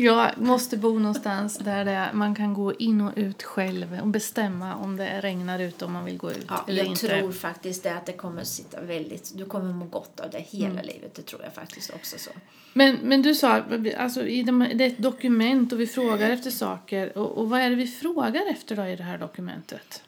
jag 0.00 0.38
måste 0.38 0.76
bo 0.76 0.98
någonstans 0.98 1.58
där 1.58 1.84
det, 1.84 2.10
man 2.12 2.34
kan 2.34 2.54
gå 2.54 2.74
in 2.74 3.00
och 3.00 3.12
ut 3.16 3.42
själv 3.42 4.00
och 4.02 4.08
bestämma 4.08 4.74
om 4.74 4.96
det 4.96 5.20
regnar 5.20 5.58
ute 5.58 5.84
om 5.84 5.92
man 5.92 6.04
vill 6.04 6.18
gå 6.18 6.30
ut 6.30 6.46
ja, 6.48 6.64
eller 6.68 6.78
jag 6.78 6.86
inte. 6.86 7.06
Jag 7.06 7.20
tror 7.20 7.32
faktiskt 7.32 7.82
det 7.82 7.94
att 7.94 8.06
det 8.06 8.12
kommer 8.12 8.44
sitta 8.44 8.80
väldigt, 8.80 9.32
du 9.34 9.44
kommer 9.44 9.72
må 9.72 9.84
gott 9.84 10.20
av 10.20 10.30
det 10.30 10.38
hela 10.38 10.66
mm. 10.66 10.86
livet. 10.86 11.14
Det 11.14 11.22
tror 11.22 11.42
jag 11.42 11.54
faktiskt 11.54 11.90
också 11.94 12.18
så. 12.18 12.30
Men, 12.72 12.96
men 13.02 13.22
du 13.22 13.34
sa, 13.34 13.62
alltså, 13.98 14.26
i 14.26 14.42
de, 14.42 14.58
det 14.58 14.84
är 14.84 14.88
ett 14.88 14.98
dokument 14.98 15.72
och 15.72 15.80
vi 15.80 15.86
frågar 15.86 16.30
efter 16.30 16.50
saker. 16.50 17.18
Och, 17.18 17.38
och 17.38 17.50
vad 17.50 17.60
är 17.60 17.70
det 17.70 17.76
vi 17.76 17.86
frågar 17.86 18.50
efter 18.50 18.76
då 18.76 18.86
i 18.86 18.96
det 18.96 19.02
här 19.02 19.18
dokumentet? 19.18 20.02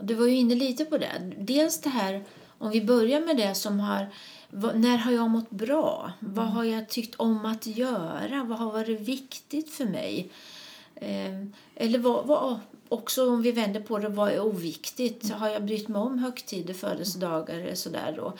Du 0.00 0.14
var 0.14 0.26
ju 0.26 0.34
inne 0.34 0.54
lite 0.54 0.84
på 0.84 0.98
det. 0.98 1.32
Dels 1.38 1.80
det 1.80 1.90
här, 1.90 2.24
om 2.58 2.70
vi 2.70 2.84
börjar 2.84 3.20
med 3.20 3.36
det 3.36 3.54
som 3.54 3.80
har 3.80 4.06
när 4.52 4.96
har 4.96 5.12
jag 5.12 5.30
mått 5.30 5.50
bra? 5.50 6.12
Vad 6.20 6.46
har 6.46 6.64
jag 6.64 6.88
tyckt 6.88 7.14
om 7.14 7.46
att 7.46 7.66
göra? 7.66 8.44
Vad 8.44 8.58
har 8.58 8.72
varit 8.72 9.00
viktigt 9.00 9.70
för 9.70 9.84
mig? 9.84 10.30
Eh, 10.94 11.44
eller 11.74 11.98
vad, 11.98 12.26
vad, 12.26 12.60
också 12.88 13.30
om 13.30 13.42
vi 13.42 13.52
vänder 13.52 13.80
på 13.80 13.98
det, 13.98 14.08
vad 14.08 14.30
är 14.30 14.40
oviktigt? 14.40 15.30
Har 15.30 15.48
jag 15.48 15.64
brytt 15.64 15.88
mig 15.88 16.00
om 16.00 16.18
högtider, 16.18 16.74
födelsedagar 16.74 17.58
eller 17.58 17.74
sådär 17.74 18.14
då? 18.16 18.32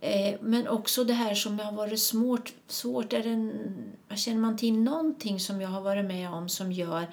Eh, 0.00 0.34
men 0.40 0.68
också 0.68 1.04
det 1.04 1.12
här 1.12 1.34
som 1.34 1.58
har 1.58 1.72
varit 1.72 2.00
svårt. 2.00 2.52
svårt 2.68 3.12
är 3.12 3.22
det, 3.22 4.16
känner 4.16 4.40
man 4.40 4.56
till 4.56 4.78
någonting 4.78 5.40
som 5.40 5.60
jag 5.60 5.68
har 5.68 5.80
varit 5.80 6.04
med 6.04 6.30
om 6.30 6.48
som 6.48 6.72
gör 6.72 7.06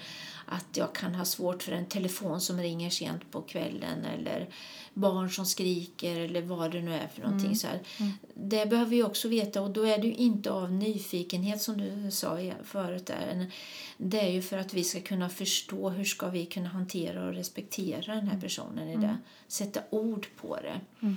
att 0.45 0.77
jag 0.77 0.95
kan 0.95 1.15
ha 1.15 1.25
svårt 1.25 1.63
för 1.63 1.71
en 1.71 1.85
telefon 1.85 2.41
som 2.41 2.57
ringer 2.57 2.89
sent 2.89 3.31
på 3.31 3.41
kvällen 3.41 4.05
eller 4.05 4.49
barn 4.93 5.29
som 5.29 5.45
skriker 5.45 6.19
eller 6.19 6.41
vad 6.41 6.71
det 6.71 6.81
nu 6.81 6.93
är 6.93 7.07
för 7.07 7.21
någonting. 7.21 7.45
Mm. 7.45 7.55
Så 7.55 7.67
mm. 7.67 8.11
Det 8.33 8.69
behöver 8.69 8.91
vi 8.91 9.03
också 9.03 9.27
veta 9.27 9.61
och 9.61 9.69
då 9.69 9.87
är 9.87 9.97
det 9.97 10.07
ju 10.07 10.13
inte 10.13 10.51
av 10.51 10.71
nyfikenhet 10.71 11.61
som 11.61 11.77
du 11.77 12.11
sa 12.11 12.51
förut 12.63 13.05
där. 13.05 13.51
Det 13.97 14.19
är 14.19 14.31
ju 14.31 14.41
för 14.41 14.57
att 14.57 14.73
vi 14.73 14.83
ska 14.83 15.01
kunna 15.01 15.29
förstå 15.29 15.89
hur 15.89 16.05
ska 16.05 16.29
vi 16.29 16.45
kunna 16.45 16.69
hantera 16.69 17.25
och 17.25 17.33
respektera 17.33 18.15
den 18.15 18.23
här 18.23 18.33
mm. 18.33 18.41
personen 18.41 18.87
i 18.87 18.95
det. 18.95 19.03
Mm. 19.03 19.17
Sätta 19.47 19.79
ord 19.89 20.27
på 20.41 20.55
det. 20.55 21.07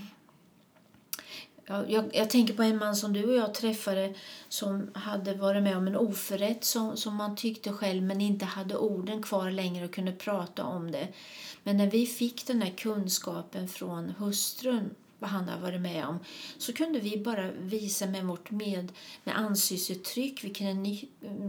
Jag, 1.69 1.91
jag, 1.91 2.11
jag, 2.13 2.31
tänker 2.31 2.55
på 2.55 2.63
en 2.63 2.79
man 2.79 2.97
som 2.97 3.13
du 3.13 3.25
och 3.25 3.37
jag 3.37 3.55
träffade 3.55 4.15
som 4.49 4.91
hade 4.95 5.35
varit 5.35 5.63
med 5.63 5.77
om 5.77 5.87
en 5.87 5.97
oförrätt 5.97 6.65
som, 6.65 6.97
som 6.97 7.17
man 7.17 7.37
tyckte 7.37 7.73
själv 7.73 8.03
men 8.03 8.21
inte 8.21 8.45
hade 8.45 8.77
orden 8.77 9.23
kvar 9.23 9.51
längre 9.51 9.85
och 9.85 9.95
kunde 9.95 10.13
prata 10.13 10.65
om 10.65 10.91
det. 10.91 11.09
Men 11.63 11.77
när 11.77 11.91
vi 11.91 12.07
fick 12.07 12.47
den 12.47 12.63
här 12.63 12.71
kunskapen 12.71 13.69
från 13.69 14.15
hustrun 14.19 14.91
vad 15.19 15.31
han 15.31 15.49
har 15.49 15.59
varit 15.59 15.81
med 15.81 16.07
om 16.07 16.19
så 16.59 16.73
kunde 16.73 17.01
vi 17.01 17.19
bara 17.19 17.51
visa 17.51 18.07
med 18.07 18.25
vårt 18.25 18.51
med, 18.51 18.93
med 19.25 19.39
ansiktsuttryck. 19.39 20.45
Vi 20.45 20.51
kunde 20.51 20.99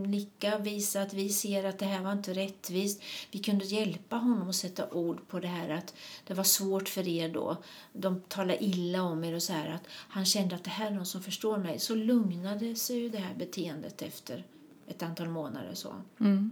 nicka, 0.07 0.57
visa 0.57 1.01
att 1.01 1.13
vi 1.13 1.29
ser 1.29 1.63
att 1.63 1.79
det 1.79 1.85
här 1.85 2.01
var 2.01 2.11
inte 2.11 2.33
rättvist. 2.33 3.03
Vi 3.31 3.39
kunde 3.39 3.65
hjälpa 3.65 4.15
honom 4.15 4.49
att 4.49 4.55
sätta 4.55 4.89
ord 4.89 5.27
på 5.27 5.39
det 5.39 5.47
här 5.47 5.69
att 5.69 5.93
det 6.27 6.33
var 6.33 6.43
svårt 6.43 6.89
för 6.89 7.07
er 7.07 7.29
då. 7.29 7.57
De 7.93 8.21
talade 8.21 8.63
illa 8.63 9.01
om 9.03 9.23
er 9.23 9.35
och 9.35 9.43
så 9.43 9.53
här 9.53 9.69
att 9.69 9.87
han 9.89 10.25
kände 10.25 10.55
att 10.55 10.63
det 10.63 10.69
här 10.69 10.91
är 10.91 10.95
någon 10.95 11.05
som 11.05 11.23
förstår 11.23 11.57
mig. 11.57 11.79
Så 11.79 11.95
lugnade 11.95 12.75
sig 12.75 12.99
ju 12.99 13.09
det 13.09 13.17
här 13.17 13.35
beteendet 13.35 14.01
efter 14.01 14.43
ett 14.87 15.03
antal 15.03 15.29
månader. 15.29 15.73
så. 15.73 15.93
Mm. 16.19 16.51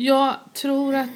Jag 0.00 0.36
tror 0.52 0.94
att 0.94 1.10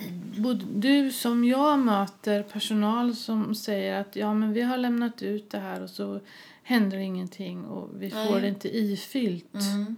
du 0.75 1.13
som 1.13 1.45
jag 1.45 1.79
möter 1.79 2.43
personal 2.43 3.17
som 3.17 3.55
säger 3.55 4.01
att 4.01 4.17
ja, 4.17 4.35
men 4.35 4.53
vi 4.53 4.63
har 4.63 4.79
lämnat 4.79 5.23
ut 5.23 5.51
det 5.51 5.59
här 5.59 5.83
och 5.83 5.91
så 5.91 6.21
händer 6.63 6.99
ingenting 6.99 7.65
och 7.65 7.91
vi 8.03 8.11
får 8.11 8.41
det 8.41 8.49
inte 8.49 8.77
ifyllt. 8.77 9.55
Mm. 9.55 9.97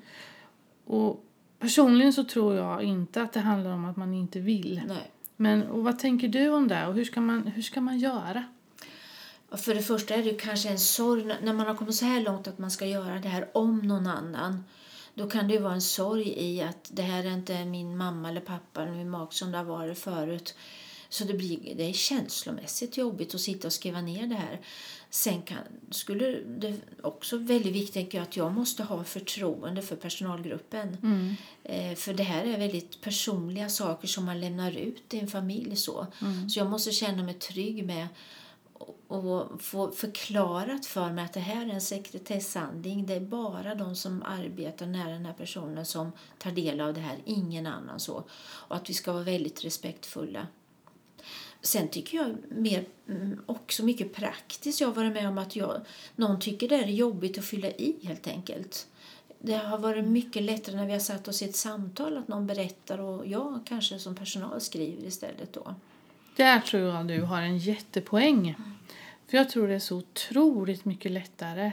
Och 0.85 1.25
personligen 1.59 2.13
så 2.13 2.25
tror 2.25 2.55
jag 2.55 2.83
inte 2.83 3.23
att 3.23 3.33
det 3.33 3.41
handlar 3.41 3.71
om 3.71 3.85
att 3.85 3.97
man 3.97 4.15
inte 4.15 4.41
vill. 4.41 4.83
Nej. 4.87 5.11
Men 5.37 5.63
och 5.63 5.85
vad 5.85 5.99
tänker 5.99 6.29
du 6.29 6.49
om 6.49 6.69
det 6.69 6.87
och 6.87 6.95
hur 6.95 7.05
ska 7.05 7.21
man, 7.21 7.47
hur 7.47 7.63
ska 7.63 7.81
man 7.81 7.99
göra? 7.99 8.45
För 9.51 9.75
det 9.75 9.83
första 9.83 10.15
är 10.15 10.23
det 10.23 10.35
kanske 10.35 10.69
en 10.69 10.79
sorg 10.79 11.25
när 11.43 11.53
man 11.53 11.67
har 11.67 11.75
kommit 11.75 11.95
så 11.95 12.05
här 12.05 12.21
långt 12.21 12.49
att 12.49 12.59
man 12.59 12.71
ska 12.71 12.87
göra 12.87 13.19
det 13.19 13.29
här 13.29 13.49
om 13.53 13.79
någon 13.79 14.07
annan 14.07 14.65
då 15.15 15.31
kan 15.31 15.49
det 15.49 15.59
vara 15.59 15.75
en 15.75 15.83
sorg 15.83 16.35
i 16.37 16.63
att 16.63 16.91
det 16.93 17.03
här 17.03 17.25
är 17.25 17.35
inte 17.35 17.65
min 17.65 17.97
mamma 17.97 18.29
eller 18.29 18.41
pappa 18.41 18.83
eller 18.83 18.93
min 18.93 19.11
make 19.11 19.35
som 19.35 19.53
det 19.53 19.59
har 19.59 19.65
varit 19.65 19.99
förut. 19.99 20.55
Så 21.09 21.25
det, 21.25 21.35
blir, 21.35 21.75
det 21.77 21.89
är 21.89 21.93
känslomässigt 21.93 22.97
jobbigt 22.97 23.35
att 23.35 23.41
sitta 23.41 23.69
och 23.69 23.73
skriva 23.73 24.01
ner 24.01 24.27
det 24.27 24.35
här. 24.35 24.61
Sen 25.11 25.43
kan, 25.43 25.59
skulle 25.91 26.39
det 26.45 26.77
också 27.03 27.39
väldigt 27.39 27.73
viktigt 27.73 28.15
att 28.15 28.37
jag 28.37 28.53
måste 28.53 28.83
ha 28.83 29.05
förtroende 29.05 29.83
för 29.83 29.97
personalgruppen. 29.97 30.97
Mm. 31.03 31.35
Eh, 31.65 31.97
för 31.97 32.15
det 32.15 32.23
här 32.23 32.45
är 32.45 32.59
väldigt 32.59 33.01
personliga 33.01 33.69
saker 33.69 34.09
som 34.09 34.25
man 34.25 34.41
lämnar 34.41 34.73
ut 34.73 35.15
i 35.15 35.19
en 35.19 35.29
familj. 35.29 35.77
Så, 35.77 36.07
mm. 36.21 36.51
så 36.51 36.59
jag 36.59 36.71
måste 36.71 36.93
känna 36.93 37.23
mig 37.23 37.35
trygg 37.35 37.85
med 37.85 38.09
och 39.09 39.63
få 39.63 39.91
förklarat 39.91 40.87
för 40.87 41.11
mig 41.11 41.25
att 41.25 41.33
det 41.33 41.41
här 41.41 41.67
är 41.67 41.71
en 41.71 41.81
sekretesshandling. 41.81 43.07
Det 43.07 43.15
är 43.15 43.21
bara 43.21 43.75
de 43.75 43.97
som 43.97 44.23
arbetar 44.23 44.87
nära 44.87 45.11
den 45.11 45.27
här 45.27 45.33
personen 45.33 45.87
som 45.87 46.13
tar 46.39 46.51
del 46.51 46.81
av 46.81 46.95
det 46.95 47.01
här, 47.01 47.19
ingen 47.25 47.67
annan. 47.67 48.01
så. 48.01 48.25
Och 48.41 48.77
att 48.77 48.91
vi 48.91 48.95
ska 48.95 49.13
vara 49.13 49.23
väldigt 49.23 49.65
respektfulla. 49.65 50.47
Sen 51.61 51.89
tycker 51.89 52.19
jag 52.19 52.37
mer, 52.49 52.85
mm, 53.09 53.41
också 53.47 53.85
mycket 53.85 54.15
praktiskt. 54.15 54.81
Jag 54.81 54.89
har 54.89 54.95
varit 54.95 55.13
med 55.13 55.29
om 55.29 55.39
att 55.39 55.57
jag, 55.57 55.81
någon 56.17 56.41
tycker 56.41 56.69
det 56.69 56.77
är 56.77 56.87
jobbigt 56.87 57.39
att 57.39 57.45
fylla 57.45 57.69
i 57.69 57.97
helt 58.03 58.27
enkelt. 58.27 58.87
Det 59.39 59.55
har 59.55 59.79
varit 59.79 60.05
mycket 60.05 60.43
lättare 60.43 60.77
när 60.77 60.87
vi 60.87 60.93
har 60.93 61.01
satt 61.01 61.29
oss 61.29 61.43
i 61.43 61.45
ett 61.45 61.57
samtal 61.57 62.17
att 62.17 62.29
någon 62.29 62.47
berättar 62.47 62.99
och 62.99 63.27
jag 63.27 63.61
kanske 63.65 63.99
som 63.99 64.15
personal 64.15 64.61
skriver 64.61 65.05
istället 65.05 65.53
då. 65.53 65.75
Där 66.37 66.61
tror 66.61 66.83
jag 66.83 67.07
du 67.07 67.23
har 67.23 67.43
en 67.43 67.59
jättepoäng. 67.59 68.55
För 69.35 69.39
jag 69.39 69.49
tror 69.49 69.69
det 69.69 69.75
är 69.75 69.79
så 69.79 69.97
otroligt 69.97 70.85
mycket 70.85 71.13
lättare 71.13 71.73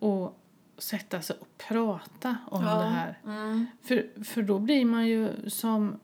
att 0.00 0.34
sätta 0.78 1.22
sig 1.22 1.36
och 1.40 1.58
prata 1.68 2.36
om 2.50 2.64
ja. 2.64 2.74
det 2.74 2.86
här. 2.86 3.18
Mm. 3.24 3.66
För, 3.82 4.24
för 4.24 4.42
då 4.42 4.58
blir 4.58 4.84
man 4.84 5.06
ju 5.06 5.50
som 5.50 6.00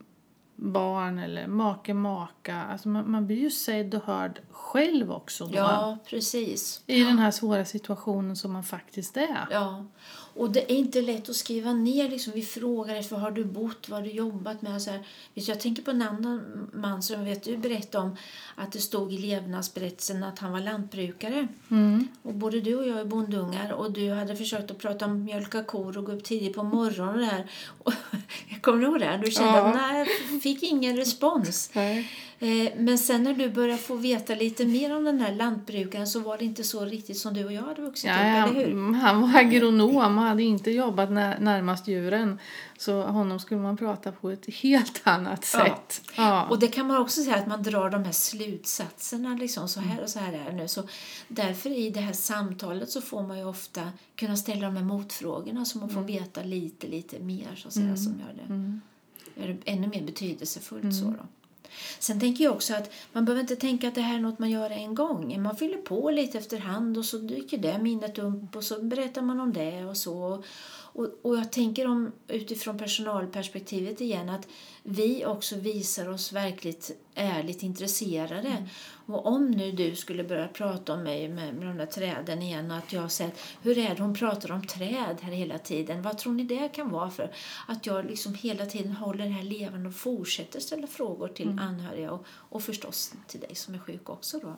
barn 0.56 1.18
eller 1.18 1.46
make, 1.46 1.94
maka. 1.94 2.62
Alltså 2.62 2.88
man, 2.88 3.10
man 3.10 3.26
blir 3.26 3.36
ju 3.36 3.50
sedd 3.50 3.94
och 3.94 4.02
hörd 4.02 4.40
själv 4.50 5.12
också. 5.12 5.46
Då, 5.46 5.56
ja, 5.56 5.98
precis. 6.06 6.82
I 6.86 7.04
den 7.04 7.18
här 7.18 7.30
svåra 7.30 7.64
situationen 7.64 8.36
som 8.36 8.52
man 8.52 8.64
faktiskt 8.64 9.16
är. 9.16 9.48
Ja, 9.50 9.84
Och 10.36 10.50
det 10.50 10.72
är 10.72 10.76
inte 10.76 11.00
lätt 11.00 11.28
att 11.28 11.36
skriva 11.36 11.72
ner. 11.72 12.08
Liksom, 12.08 12.32
vi 12.32 12.42
frågar 12.42 12.96
efter 12.96 13.14
var 13.14 13.22
har 13.22 13.30
du 13.30 13.44
bott, 13.44 13.88
vad 13.88 13.98
har 13.98 14.06
du 14.06 14.12
jobbat 14.12 14.62
med? 14.62 14.82
Så 14.82 14.90
här. 14.90 15.06
Jag 15.34 15.60
tänker 15.60 15.82
på 15.82 15.90
en 15.90 16.02
annan 16.02 16.70
man 16.72 17.02
som 17.02 17.24
vet 17.24 17.42
du 17.42 17.56
berättade 17.56 18.04
om 18.04 18.16
att 18.54 18.72
det 18.72 18.78
stod 18.78 19.12
i 19.12 19.18
levnadsberättelsen 19.18 20.24
att 20.24 20.38
han 20.38 20.52
var 20.52 20.60
lantbrukare. 20.60 21.48
Mm. 21.70 22.08
Och 22.22 22.34
både 22.34 22.60
du 22.60 22.76
och 22.76 22.86
jag 22.86 22.98
är 22.98 23.04
bondungar 23.04 23.72
och 23.72 23.92
du 23.92 24.10
hade 24.10 24.36
försökt 24.36 24.70
att 24.70 24.78
prata 24.78 25.04
om 25.04 25.24
mjölka 25.24 25.64
kor 25.64 25.98
och 25.98 26.04
gå 26.04 26.12
upp 26.12 26.24
tidigt 26.24 26.54
på 26.54 26.62
morgonen. 26.62 27.14
Och 27.14 27.20
det 27.20 27.26
här. 27.26 27.48
Kommer 28.64 28.82
ihåg 28.82 29.00
det? 29.00 29.20
Du 29.24 29.30
kände 29.30 29.52
Ja. 29.58 29.64
att 29.66 29.74
nej, 29.74 30.06
jag 30.32 30.42
fick 30.42 30.62
ingen 30.62 30.96
respons. 30.96 31.70
Nej. 31.74 32.08
Eh, 32.38 32.72
Men 32.76 32.98
sen 32.98 33.22
när 33.22 33.34
du 33.34 33.50
började 33.50 33.78
få 33.82 33.94
veta 33.96 34.34
lite 34.34 34.64
mer 34.66 34.96
om 34.96 35.04
den 35.04 35.20
här 35.20 35.32
lantbrukaren 35.34 36.06
så 36.06 36.20
var 36.20 36.38
det 36.38 36.44
inte 36.44 36.64
så 36.64 36.84
riktigt 36.84 37.18
som 37.18 37.34
du 37.34 37.44
och 37.44 37.52
jag 37.52 37.62
hade 37.62 37.82
vuxit 37.82 38.04
Ja, 38.10 38.14
upp, 38.14 38.20
han, 38.20 38.56
eller 38.56 38.66
hur? 38.66 38.94
han 38.94 39.20
var 39.20 39.38
agronom 39.40 39.96
och 40.18 40.24
hade 40.24 40.42
inte 40.42 40.70
jobbat 40.70 41.10
när, 41.10 41.38
närmast 41.40 41.88
djuren. 41.88 42.38
Så 42.78 43.02
honom 43.02 43.38
skulle 43.38 43.60
man 43.60 43.76
prata 43.76 44.12
på 44.12 44.30
ett 44.30 44.54
helt 44.54 45.00
annat 45.04 45.50
Ja. 45.54 45.64
sätt. 45.64 46.02
Ja. 46.16 46.46
Och 46.50 46.58
det 46.58 46.66
kan 46.66 46.86
man 46.86 46.96
också 46.96 47.22
säga 47.22 47.36
att 47.36 47.46
man 47.46 47.62
drar 47.62 47.90
de 47.90 48.04
här 48.04 48.12
slutsatserna 48.12 49.34
liksom 49.34 49.68
så 49.68 49.80
här 49.80 50.02
och 50.02 50.08
så 50.08 50.18
här 50.18 50.32
är 50.48 50.52
nu. 50.52 50.68
Så 50.68 50.82
därför 51.28 51.70
i 51.70 51.90
det 51.90 52.00
här 52.00 52.12
samtalet 52.12 52.90
så 52.90 53.00
får 53.00 53.22
man 53.22 53.38
ju 53.38 53.44
ofta 53.44 53.80
kunna 54.16 54.36
ställa 54.36 54.66
de 54.66 54.76
här 54.76 54.84
motfrågorna 54.84 55.64
så 55.64 55.78
man 55.78 55.90
får 55.90 56.00
veta 56.00 56.42
lite, 56.42 56.86
lite 56.86 57.18
mer 57.18 57.48
så 57.56 57.68
att 57.68 57.74
säga 57.74 57.96
som 57.96 58.12
gör 58.20 58.34
det, 58.46 58.53
Mm. 58.54 58.80
gör 59.34 59.48
det 59.48 59.70
ännu 59.70 59.86
mer 59.86 60.02
betydelsefullt 60.02 60.94
så 60.94 61.04
då. 61.04 61.26
Sen 61.98 62.20
tänker 62.20 62.44
jag 62.44 62.54
också 62.54 62.74
att 62.74 62.92
man 63.12 63.24
behöver 63.24 63.40
inte 63.40 63.56
tänka 63.56 63.88
att 63.88 63.94
det 63.94 64.00
här 64.00 64.16
är 64.16 64.20
något 64.20 64.38
man 64.38 64.50
gör 64.50 64.70
en 64.70 64.94
gång. 64.94 65.42
Man 65.42 65.56
fyller 65.56 65.78
på 65.78 66.10
lite 66.10 66.38
efterhand 66.38 66.98
och 66.98 67.04
så 67.04 67.18
dyker 67.18 67.58
det 67.58 67.78
minnet 67.78 68.18
upp 68.18 68.56
och 68.56 68.64
så 68.64 68.82
berättar 68.82 69.22
man 69.22 69.40
om 69.40 69.52
det 69.52 69.84
och 69.84 69.96
så. 69.96 70.44
Och, 70.94 71.18
och 71.22 71.36
jag 71.36 71.52
tänker 71.52 71.86
om 71.86 72.12
utifrån 72.28 72.78
personalperspektivet 72.78 74.00
igen 74.00 74.28
att 74.28 74.48
vi 74.82 75.26
också 75.26 75.56
visar 75.56 76.08
oss 76.08 76.32
verkligt 76.32 76.90
ärligt 77.14 77.62
intresserade. 77.62 78.68
Och 79.06 79.26
om 79.26 79.50
nu 79.50 79.72
du 79.72 79.96
skulle 79.96 80.24
börja 80.24 80.48
prata 80.48 80.92
om 80.92 81.02
mig 81.02 81.28
med, 81.28 81.54
med 81.54 81.66
de 81.66 81.76
där 81.76 81.86
träden 81.86 82.42
igen 82.42 82.70
och 82.70 82.76
att 82.76 82.92
jag 82.92 83.10
säger 83.10 83.32
hur 83.62 83.78
är 83.78 83.94
det 83.94 84.02
hon 84.02 84.14
pratar 84.14 84.52
om 84.52 84.66
träd 84.66 85.18
här 85.20 85.32
hela 85.32 85.58
tiden? 85.58 86.02
Vad 86.02 86.18
tror 86.18 86.32
ni 86.32 86.44
det 86.44 86.68
kan 86.68 86.90
vara 86.90 87.10
för? 87.10 87.32
Att 87.68 87.86
jag 87.86 88.04
liksom 88.04 88.34
hela 88.34 88.66
tiden 88.66 88.92
håller 88.92 89.24
det 89.24 89.30
här 89.30 89.42
levande 89.42 89.88
och 89.88 89.94
fortsätter 89.94 90.60
ställa 90.60 90.86
frågor 90.86 91.28
till 91.28 91.48
anhöriga 91.48 92.12
och, 92.12 92.26
och 92.28 92.62
förstås 92.62 93.14
till 93.26 93.40
dig 93.40 93.54
som 93.54 93.74
är 93.74 93.78
sjuk 93.78 94.08
också 94.10 94.38
då. 94.38 94.56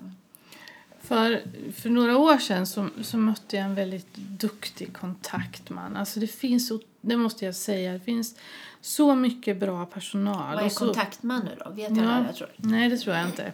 För, 1.09 1.43
för 1.73 1.91
några 1.91 2.19
år 2.19 2.39
sedan 2.39 2.67
så, 2.67 2.89
så 3.03 3.17
mötte 3.19 3.57
jag 3.57 3.65
en 3.65 3.75
väldigt 3.75 4.15
duktig 4.15 4.93
kontaktman. 4.93 5.97
Alltså 5.97 6.21
det 6.21 6.27
finns, 6.27 6.73
det 7.01 7.17
måste 7.17 7.45
jag 7.45 7.55
säga, 7.55 7.93
det 7.93 8.01
finns 8.01 8.37
så 8.81 9.15
mycket 9.15 9.61
bra 9.61 9.87
personal. 9.87 10.55
Vad 10.55 10.65
är 10.65 10.69
så, 10.69 10.85
kontaktman 10.85 11.41
nu 11.45 11.51
då? 11.65 11.71
Vet 11.71 11.97
jag 11.97 12.07
Ja. 12.07 12.11
det? 12.11 12.25
Jag 12.27 12.37
tror. 12.37 12.49
Nej, 12.57 12.89
det 12.89 12.99
tror 12.99 13.17
jag 13.17 13.27
inte. 13.27 13.53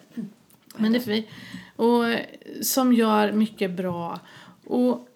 Men 0.76 0.92
det 0.92 0.98
är 0.98 1.10
vi. 1.10 1.28
Och 1.76 2.04
som 2.64 2.92
gör 2.92 3.32
mycket 3.32 3.70
bra. 3.70 4.20
Och 4.64 5.08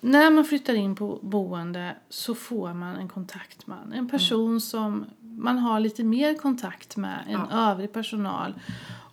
när 0.00 0.30
man 0.30 0.44
flyttar 0.44 0.74
in 0.74 0.94
på 0.96 1.18
boende 1.22 1.96
så 2.08 2.34
får 2.34 2.74
man 2.74 2.96
en 2.96 3.08
kontaktman. 3.08 3.92
En 3.92 4.08
person 4.08 4.60
som 4.60 5.04
man 5.36 5.58
har 5.58 5.80
lite 5.80 6.04
mer 6.04 6.34
kontakt 6.34 6.96
med 6.96 7.24
än 7.28 7.40
Ja. 7.50 7.70
övrig 7.70 7.92
personal. 7.92 8.54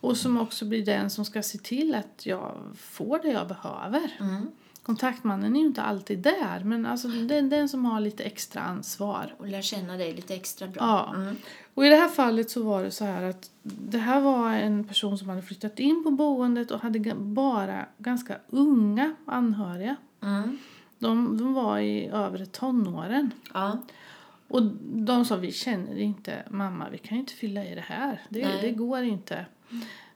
Och 0.02 0.18
som 0.18 0.38
också 0.38 0.66
blir 0.66 0.86
den 0.86 1.10
som 1.10 1.26
ska 1.26 1.44
se 1.44 1.58
till 1.58 1.96
att 1.96 2.26
jag 2.26 2.58
får 2.78 3.20
det 3.22 3.28
jag 3.28 3.48
behöver. 3.48 4.12
Mm. 4.20 4.48
Kontaktmannen 4.84 5.56
är 5.56 5.60
ju 5.60 5.66
inte 5.66 5.82
alltid 5.82 6.20
där, 6.20 6.62
men 6.64 6.86
alltså 6.86 7.08
det 7.08 7.38
är 7.38 7.42
den 7.42 7.70
som 7.70 7.86
har 7.86 8.00
lite 8.00 8.24
extra 8.24 8.62
ansvar. 8.62 9.36
Och 9.38 9.48
lär 9.48 9.62
känna 9.62 9.98
dig 9.98 10.14
lite 10.14 10.36
extra 10.36 10.68
bra. 10.68 10.82
Ja. 10.84 11.16
Mm. 11.16 11.36
Och 11.74 11.86
i 11.86 11.90
det 11.90 11.96
här 11.96 12.08
fallet 12.10 12.50
så 12.52 12.64
var 12.64 12.84
det 12.84 12.92
så 12.92 13.06
här 13.06 13.24
att 13.24 13.52
det 13.64 13.98
här 13.98 14.22
var 14.22 14.52
en 14.52 14.84
person 14.84 15.18
som 15.18 15.30
hade 15.30 15.42
flyttat 15.42 15.80
in 15.80 16.04
på 16.04 16.12
boendet 16.12 16.72
och 16.72 16.80
hade 16.80 17.16
bara 17.16 17.86
ganska 17.98 18.38
unga 18.50 19.16
anhöriga. 19.26 19.96
Mm. 20.22 20.58
De, 21.00 21.38
de 21.38 21.54
var 21.54 21.80
i 21.80 22.08
övre 22.08 22.46
tonåren. 22.46 23.32
Ja. 23.54 23.78
Och 24.48 24.64
de 24.82 25.26
sa 25.26 25.36
vi 25.36 25.52
känner 25.52 25.98
inte 26.00 26.44
mamma, 26.50 26.90
vi 26.90 26.98
kan 26.98 27.18
ju 27.18 27.20
inte 27.20 27.34
fylla 27.34 27.66
i 27.66 27.76
det 27.76 27.86
här. 27.88 28.22
Det, 28.30 28.46
Nej. 28.46 28.60
det 28.62 28.72
går 28.72 29.04
inte. 29.04 29.46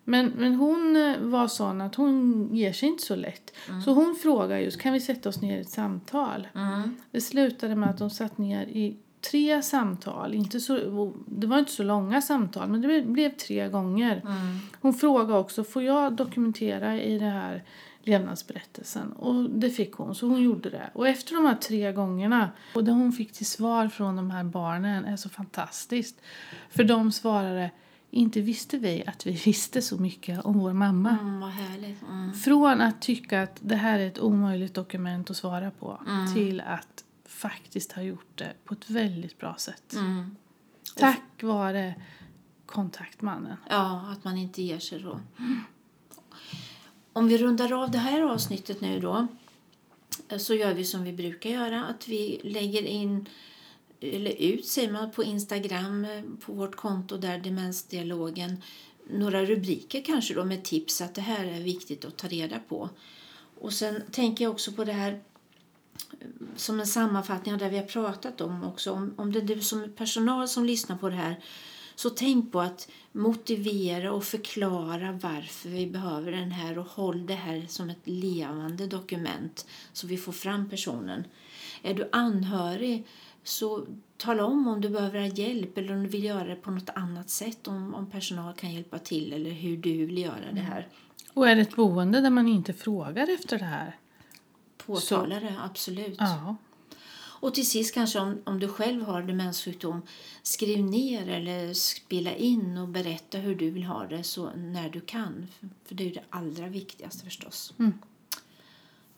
Men, 0.04 0.28
men 0.28 0.56
hon 0.56 0.96
eh, 0.96 1.20
var 1.20 1.48
sån 1.48 1.82
att 1.82 1.96
hon 1.96 2.50
ger 2.52 2.74
sig 2.74 2.90
inte 2.90 3.04
så 3.04 3.16
lätt. 3.16 3.56
Så 3.86 3.94
hon 3.94 4.16
frågade 4.24 4.62
just, 4.62 4.82
kan 4.82 4.94
vi 4.94 5.00
sätta 5.00 5.30
oss 5.30 5.42
ner 5.42 5.58
i 5.58 5.62
ett 5.62 5.70
samtal? 5.70 6.48
Mm. 6.56 6.96
Det 7.12 7.22
slutade 7.22 7.76
med 7.76 7.90
att 7.90 7.98
de 7.98 8.10
satt 8.10 8.38
ner 8.38 8.66
i 8.66 8.98
tre 9.32 9.62
samtal. 9.62 10.34
Inte 10.34 10.60
så, 10.60 11.14
det 11.26 11.48
var 11.48 11.60
inte 11.60 11.72
så 11.72 11.84
långa 11.84 12.22
samtal, 12.22 12.70
men 12.70 12.82
det 12.82 12.88
blev, 12.88 13.08
blev 13.08 13.30
tre 13.30 13.70
gånger. 13.70 14.22
Mm. 14.26 14.60
Hon 14.82 14.94
frågade 14.94 15.40
också, 15.40 15.64
får 15.64 15.84
jag 15.84 16.14
dokumentera 16.14 17.02
i 17.02 17.20
det 17.20 17.26
här 17.26 17.64
levnadsberättelsen? 18.08 19.12
Och 19.12 19.50
det 19.50 19.70
fick 19.70 19.94
hon, 19.94 20.16
så 20.16 20.28
hon 20.28 20.42
gjorde 20.42 20.70
det. 20.70 20.90
Och 20.94 21.08
efter 21.08 21.36
de 21.36 21.46
här 21.46 21.56
tre 21.56 21.92
gångerna, 21.92 22.52
och 22.76 22.84
det 22.84 22.92
hon 22.92 23.12
fick 23.12 23.34
till 23.34 23.46
svar 23.46 23.88
från 23.88 24.16
de 24.16 24.32
här 24.32 24.44
barnen 24.44 25.06
är 25.06 25.18
så 25.18 25.30
fantastiskt. 25.30 26.22
För 26.70 26.84
de 26.84 27.12
svarade, 27.12 27.72
inte 28.12 28.42
visste 28.42 28.78
vi 28.78 29.04
att 29.08 29.28
vi 29.28 29.32
visste 29.32 29.82
så 29.82 29.98
mycket 29.98 30.46
om 30.46 30.60
vår 30.60 30.74
mamma. 30.74 31.18
Mm. 31.22 31.96
Mm. 32.10 32.34
Från 32.34 32.82
att 32.82 33.02
tycka 33.02 33.44
att 33.44 33.60
det 33.62 33.76
här 33.76 34.00
är 34.00 34.08
ett 34.08 34.20
omöjligt 34.20 34.74
dokument 34.74 35.30
att 35.30 35.38
svara 35.38 35.72
på 35.72 36.02
till 36.34 36.62
att 36.62 37.04
faktiskt 37.26 37.92
ha 37.92 38.02
gjort 38.02 38.32
det 38.36 38.54
på 38.66 38.74
ett 38.74 38.90
väldigt 38.90 39.38
bra 39.38 39.56
sätt. 39.60 39.94
Mm. 39.94 40.36
Tack 40.96 41.44
vare 41.44 41.96
kontaktmannen. 42.66 43.58
Ja, 43.70 44.12
att 44.12 44.24
man 44.24 44.38
inte 44.38 44.62
ger 44.62 44.80
sig 44.80 45.00
då. 45.00 45.20
Om 47.18 47.28
vi 47.28 47.38
rundar 47.38 47.84
av 47.84 47.92
det 47.92 47.98
här 47.98 48.22
avsnittet 48.22 48.82
nu 48.82 49.00
då 49.00 49.28
eh, 50.30 50.38
så 50.38 50.54
gör 50.54 50.74
vi 50.74 50.86
som 50.86 51.04
vi 51.04 51.14
brukar 51.14 51.50
göra. 51.50 51.86
Att 51.86 52.08
vi 52.08 52.40
lägger 52.44 52.84
in, 52.84 53.30
eller 54.00 54.32
ut 54.32 54.66
säger 54.66 54.92
man, 54.92 55.12
på 55.12 55.24
Instagram 55.24 56.06
eh, 56.06 56.22
på 56.46 56.54
vårt 56.54 56.76
konto 56.76 57.18
där 57.18 57.38
Demensdialogen 57.38 58.62
några 59.10 59.46
rubriker 59.46 60.02
kanske 60.02 60.34
då 60.34 60.46
med 60.46 60.64
tips 60.64 61.02
att 61.02 61.16
det 61.16 61.22
här 61.22 61.46
är 61.46 61.62
viktigt 61.62 62.06
att 62.06 62.18
ta 62.18 62.28
reda 62.28 62.60
på. 62.60 62.90
Och 63.60 63.74
sen 63.74 64.02
tänker 64.12 64.44
jag 64.44 64.52
också 64.52 64.72
på 64.72 64.84
det 64.84 64.94
här 64.94 65.12
eh, 65.12 66.28
som 66.56 66.80
en 66.80 66.88
sammanfattning 66.88 67.54
av 67.54 67.60
det 67.60 67.70
vi 67.70 67.78
har 67.78 67.86
pratat 67.86 68.42
om 68.42 68.64
också. 68.64 68.92
Om, 68.92 69.14
om 69.18 69.32
det 69.32 69.40
är 69.40 69.44
du 69.44 69.62
som 69.62 69.84
är 69.84 69.88
personal 69.88 70.48
som 70.48 70.66
lyssnar 70.66 70.98
på 70.98 71.10
det 71.10 71.16
här 71.16 71.40
så 71.98 72.10
tänk 72.10 72.52
på 72.52 72.62
att 72.62 72.90
motivera 73.12 74.12
och 74.12 74.24
förklara 74.24 75.12
varför 75.12 75.70
vi 75.70 75.88
behöver 75.88 76.32
den 76.32 76.52
här 76.52 76.78
och 76.78 76.86
håll 76.86 77.26
det 77.26 77.34
här 77.34 77.66
som 77.68 77.90
ett 77.90 78.02
levande 78.04 78.88
dokument 78.88 79.68
så 79.94 80.08
vi 80.08 80.18
får 80.18 80.32
fram 80.32 80.70
personen. 80.70 81.24
Är 81.82 81.94
du 81.94 82.10
anhörig 82.12 83.08
så 83.44 83.86
tala 84.18 84.46
om 84.46 84.68
om 84.68 84.82
du 84.82 84.90
behöver 84.90 85.20
ha 85.20 85.28
hjälp 85.28 85.78
eller 85.78 85.94
om 85.94 86.04
du 86.04 86.10
vill 86.10 86.24
göra 86.24 86.44
det 86.44 86.56
på 86.56 86.72
något 86.72 86.90
annat 86.96 87.30
sätt 87.30 87.68
om, 87.68 87.96
om 87.96 88.10
personal 88.10 88.54
kan 88.54 88.74
hjälpa 88.74 89.00
till 89.00 89.34
eller 89.34 89.52
hur 89.52 89.78
du 89.78 90.06
vill 90.06 90.18
göra 90.18 90.52
det 90.54 90.60
här. 90.60 90.88
Och 91.34 91.50
är 91.50 91.56
det 91.56 91.62
ett 91.62 91.76
boende 91.76 92.22
där 92.22 92.30
man 92.30 92.48
inte 92.48 92.74
frågar 92.74 93.30
efter 93.30 93.60
det 93.60 93.66
här? 93.66 93.96
Påtala 94.78 95.40
det, 95.40 95.56
absolut. 95.64 96.18
Ja. 96.20 96.56
Och 97.40 97.54
till 97.54 97.70
sist 97.70 97.94
kanske 97.94 98.20
om, 98.20 98.42
om 98.44 98.60
du 98.60 98.68
själv 98.68 99.04
har 99.04 99.22
demenssjukdom, 99.22 100.02
skriv 100.44 100.84
ner 100.84 101.30
eller 101.30 101.74
spela 101.74 102.36
in 102.36 102.78
och 102.78 102.88
berätta 102.88 103.38
hur 103.38 103.56
du 103.56 103.70
vill 103.70 103.84
ha 103.84 104.06
det 104.08 104.24
så 104.24 104.50
när 104.56 104.90
du 104.90 105.02
kan. 105.02 105.48
För, 105.86 105.96
det 105.96 106.10
är 106.10 106.14
det 106.14 106.24
allra 106.30 106.68
viktigaste 106.68 107.26
förstås. 107.26 107.74
Mm. 107.80 107.94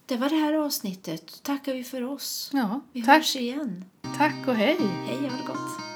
Det 0.06 0.18
var 0.18 0.30
det 0.30 0.36
här 0.36 0.54
avsnittet. 0.54 1.44
Tackar 1.44 1.74
vi 1.74 1.84
för 1.84 2.02
oss. 2.04 2.50
ja. 2.54 2.82
Vi 2.92 3.02
Tack, 3.04 3.18
hörs 3.18 3.36
igen. 3.36 3.86
tack 4.18 4.48
och 4.48 4.56
hej! 4.56 4.78
Hej, 4.80 5.18
ha 5.18 5.38
det 5.38 5.44
gott. 5.48 5.89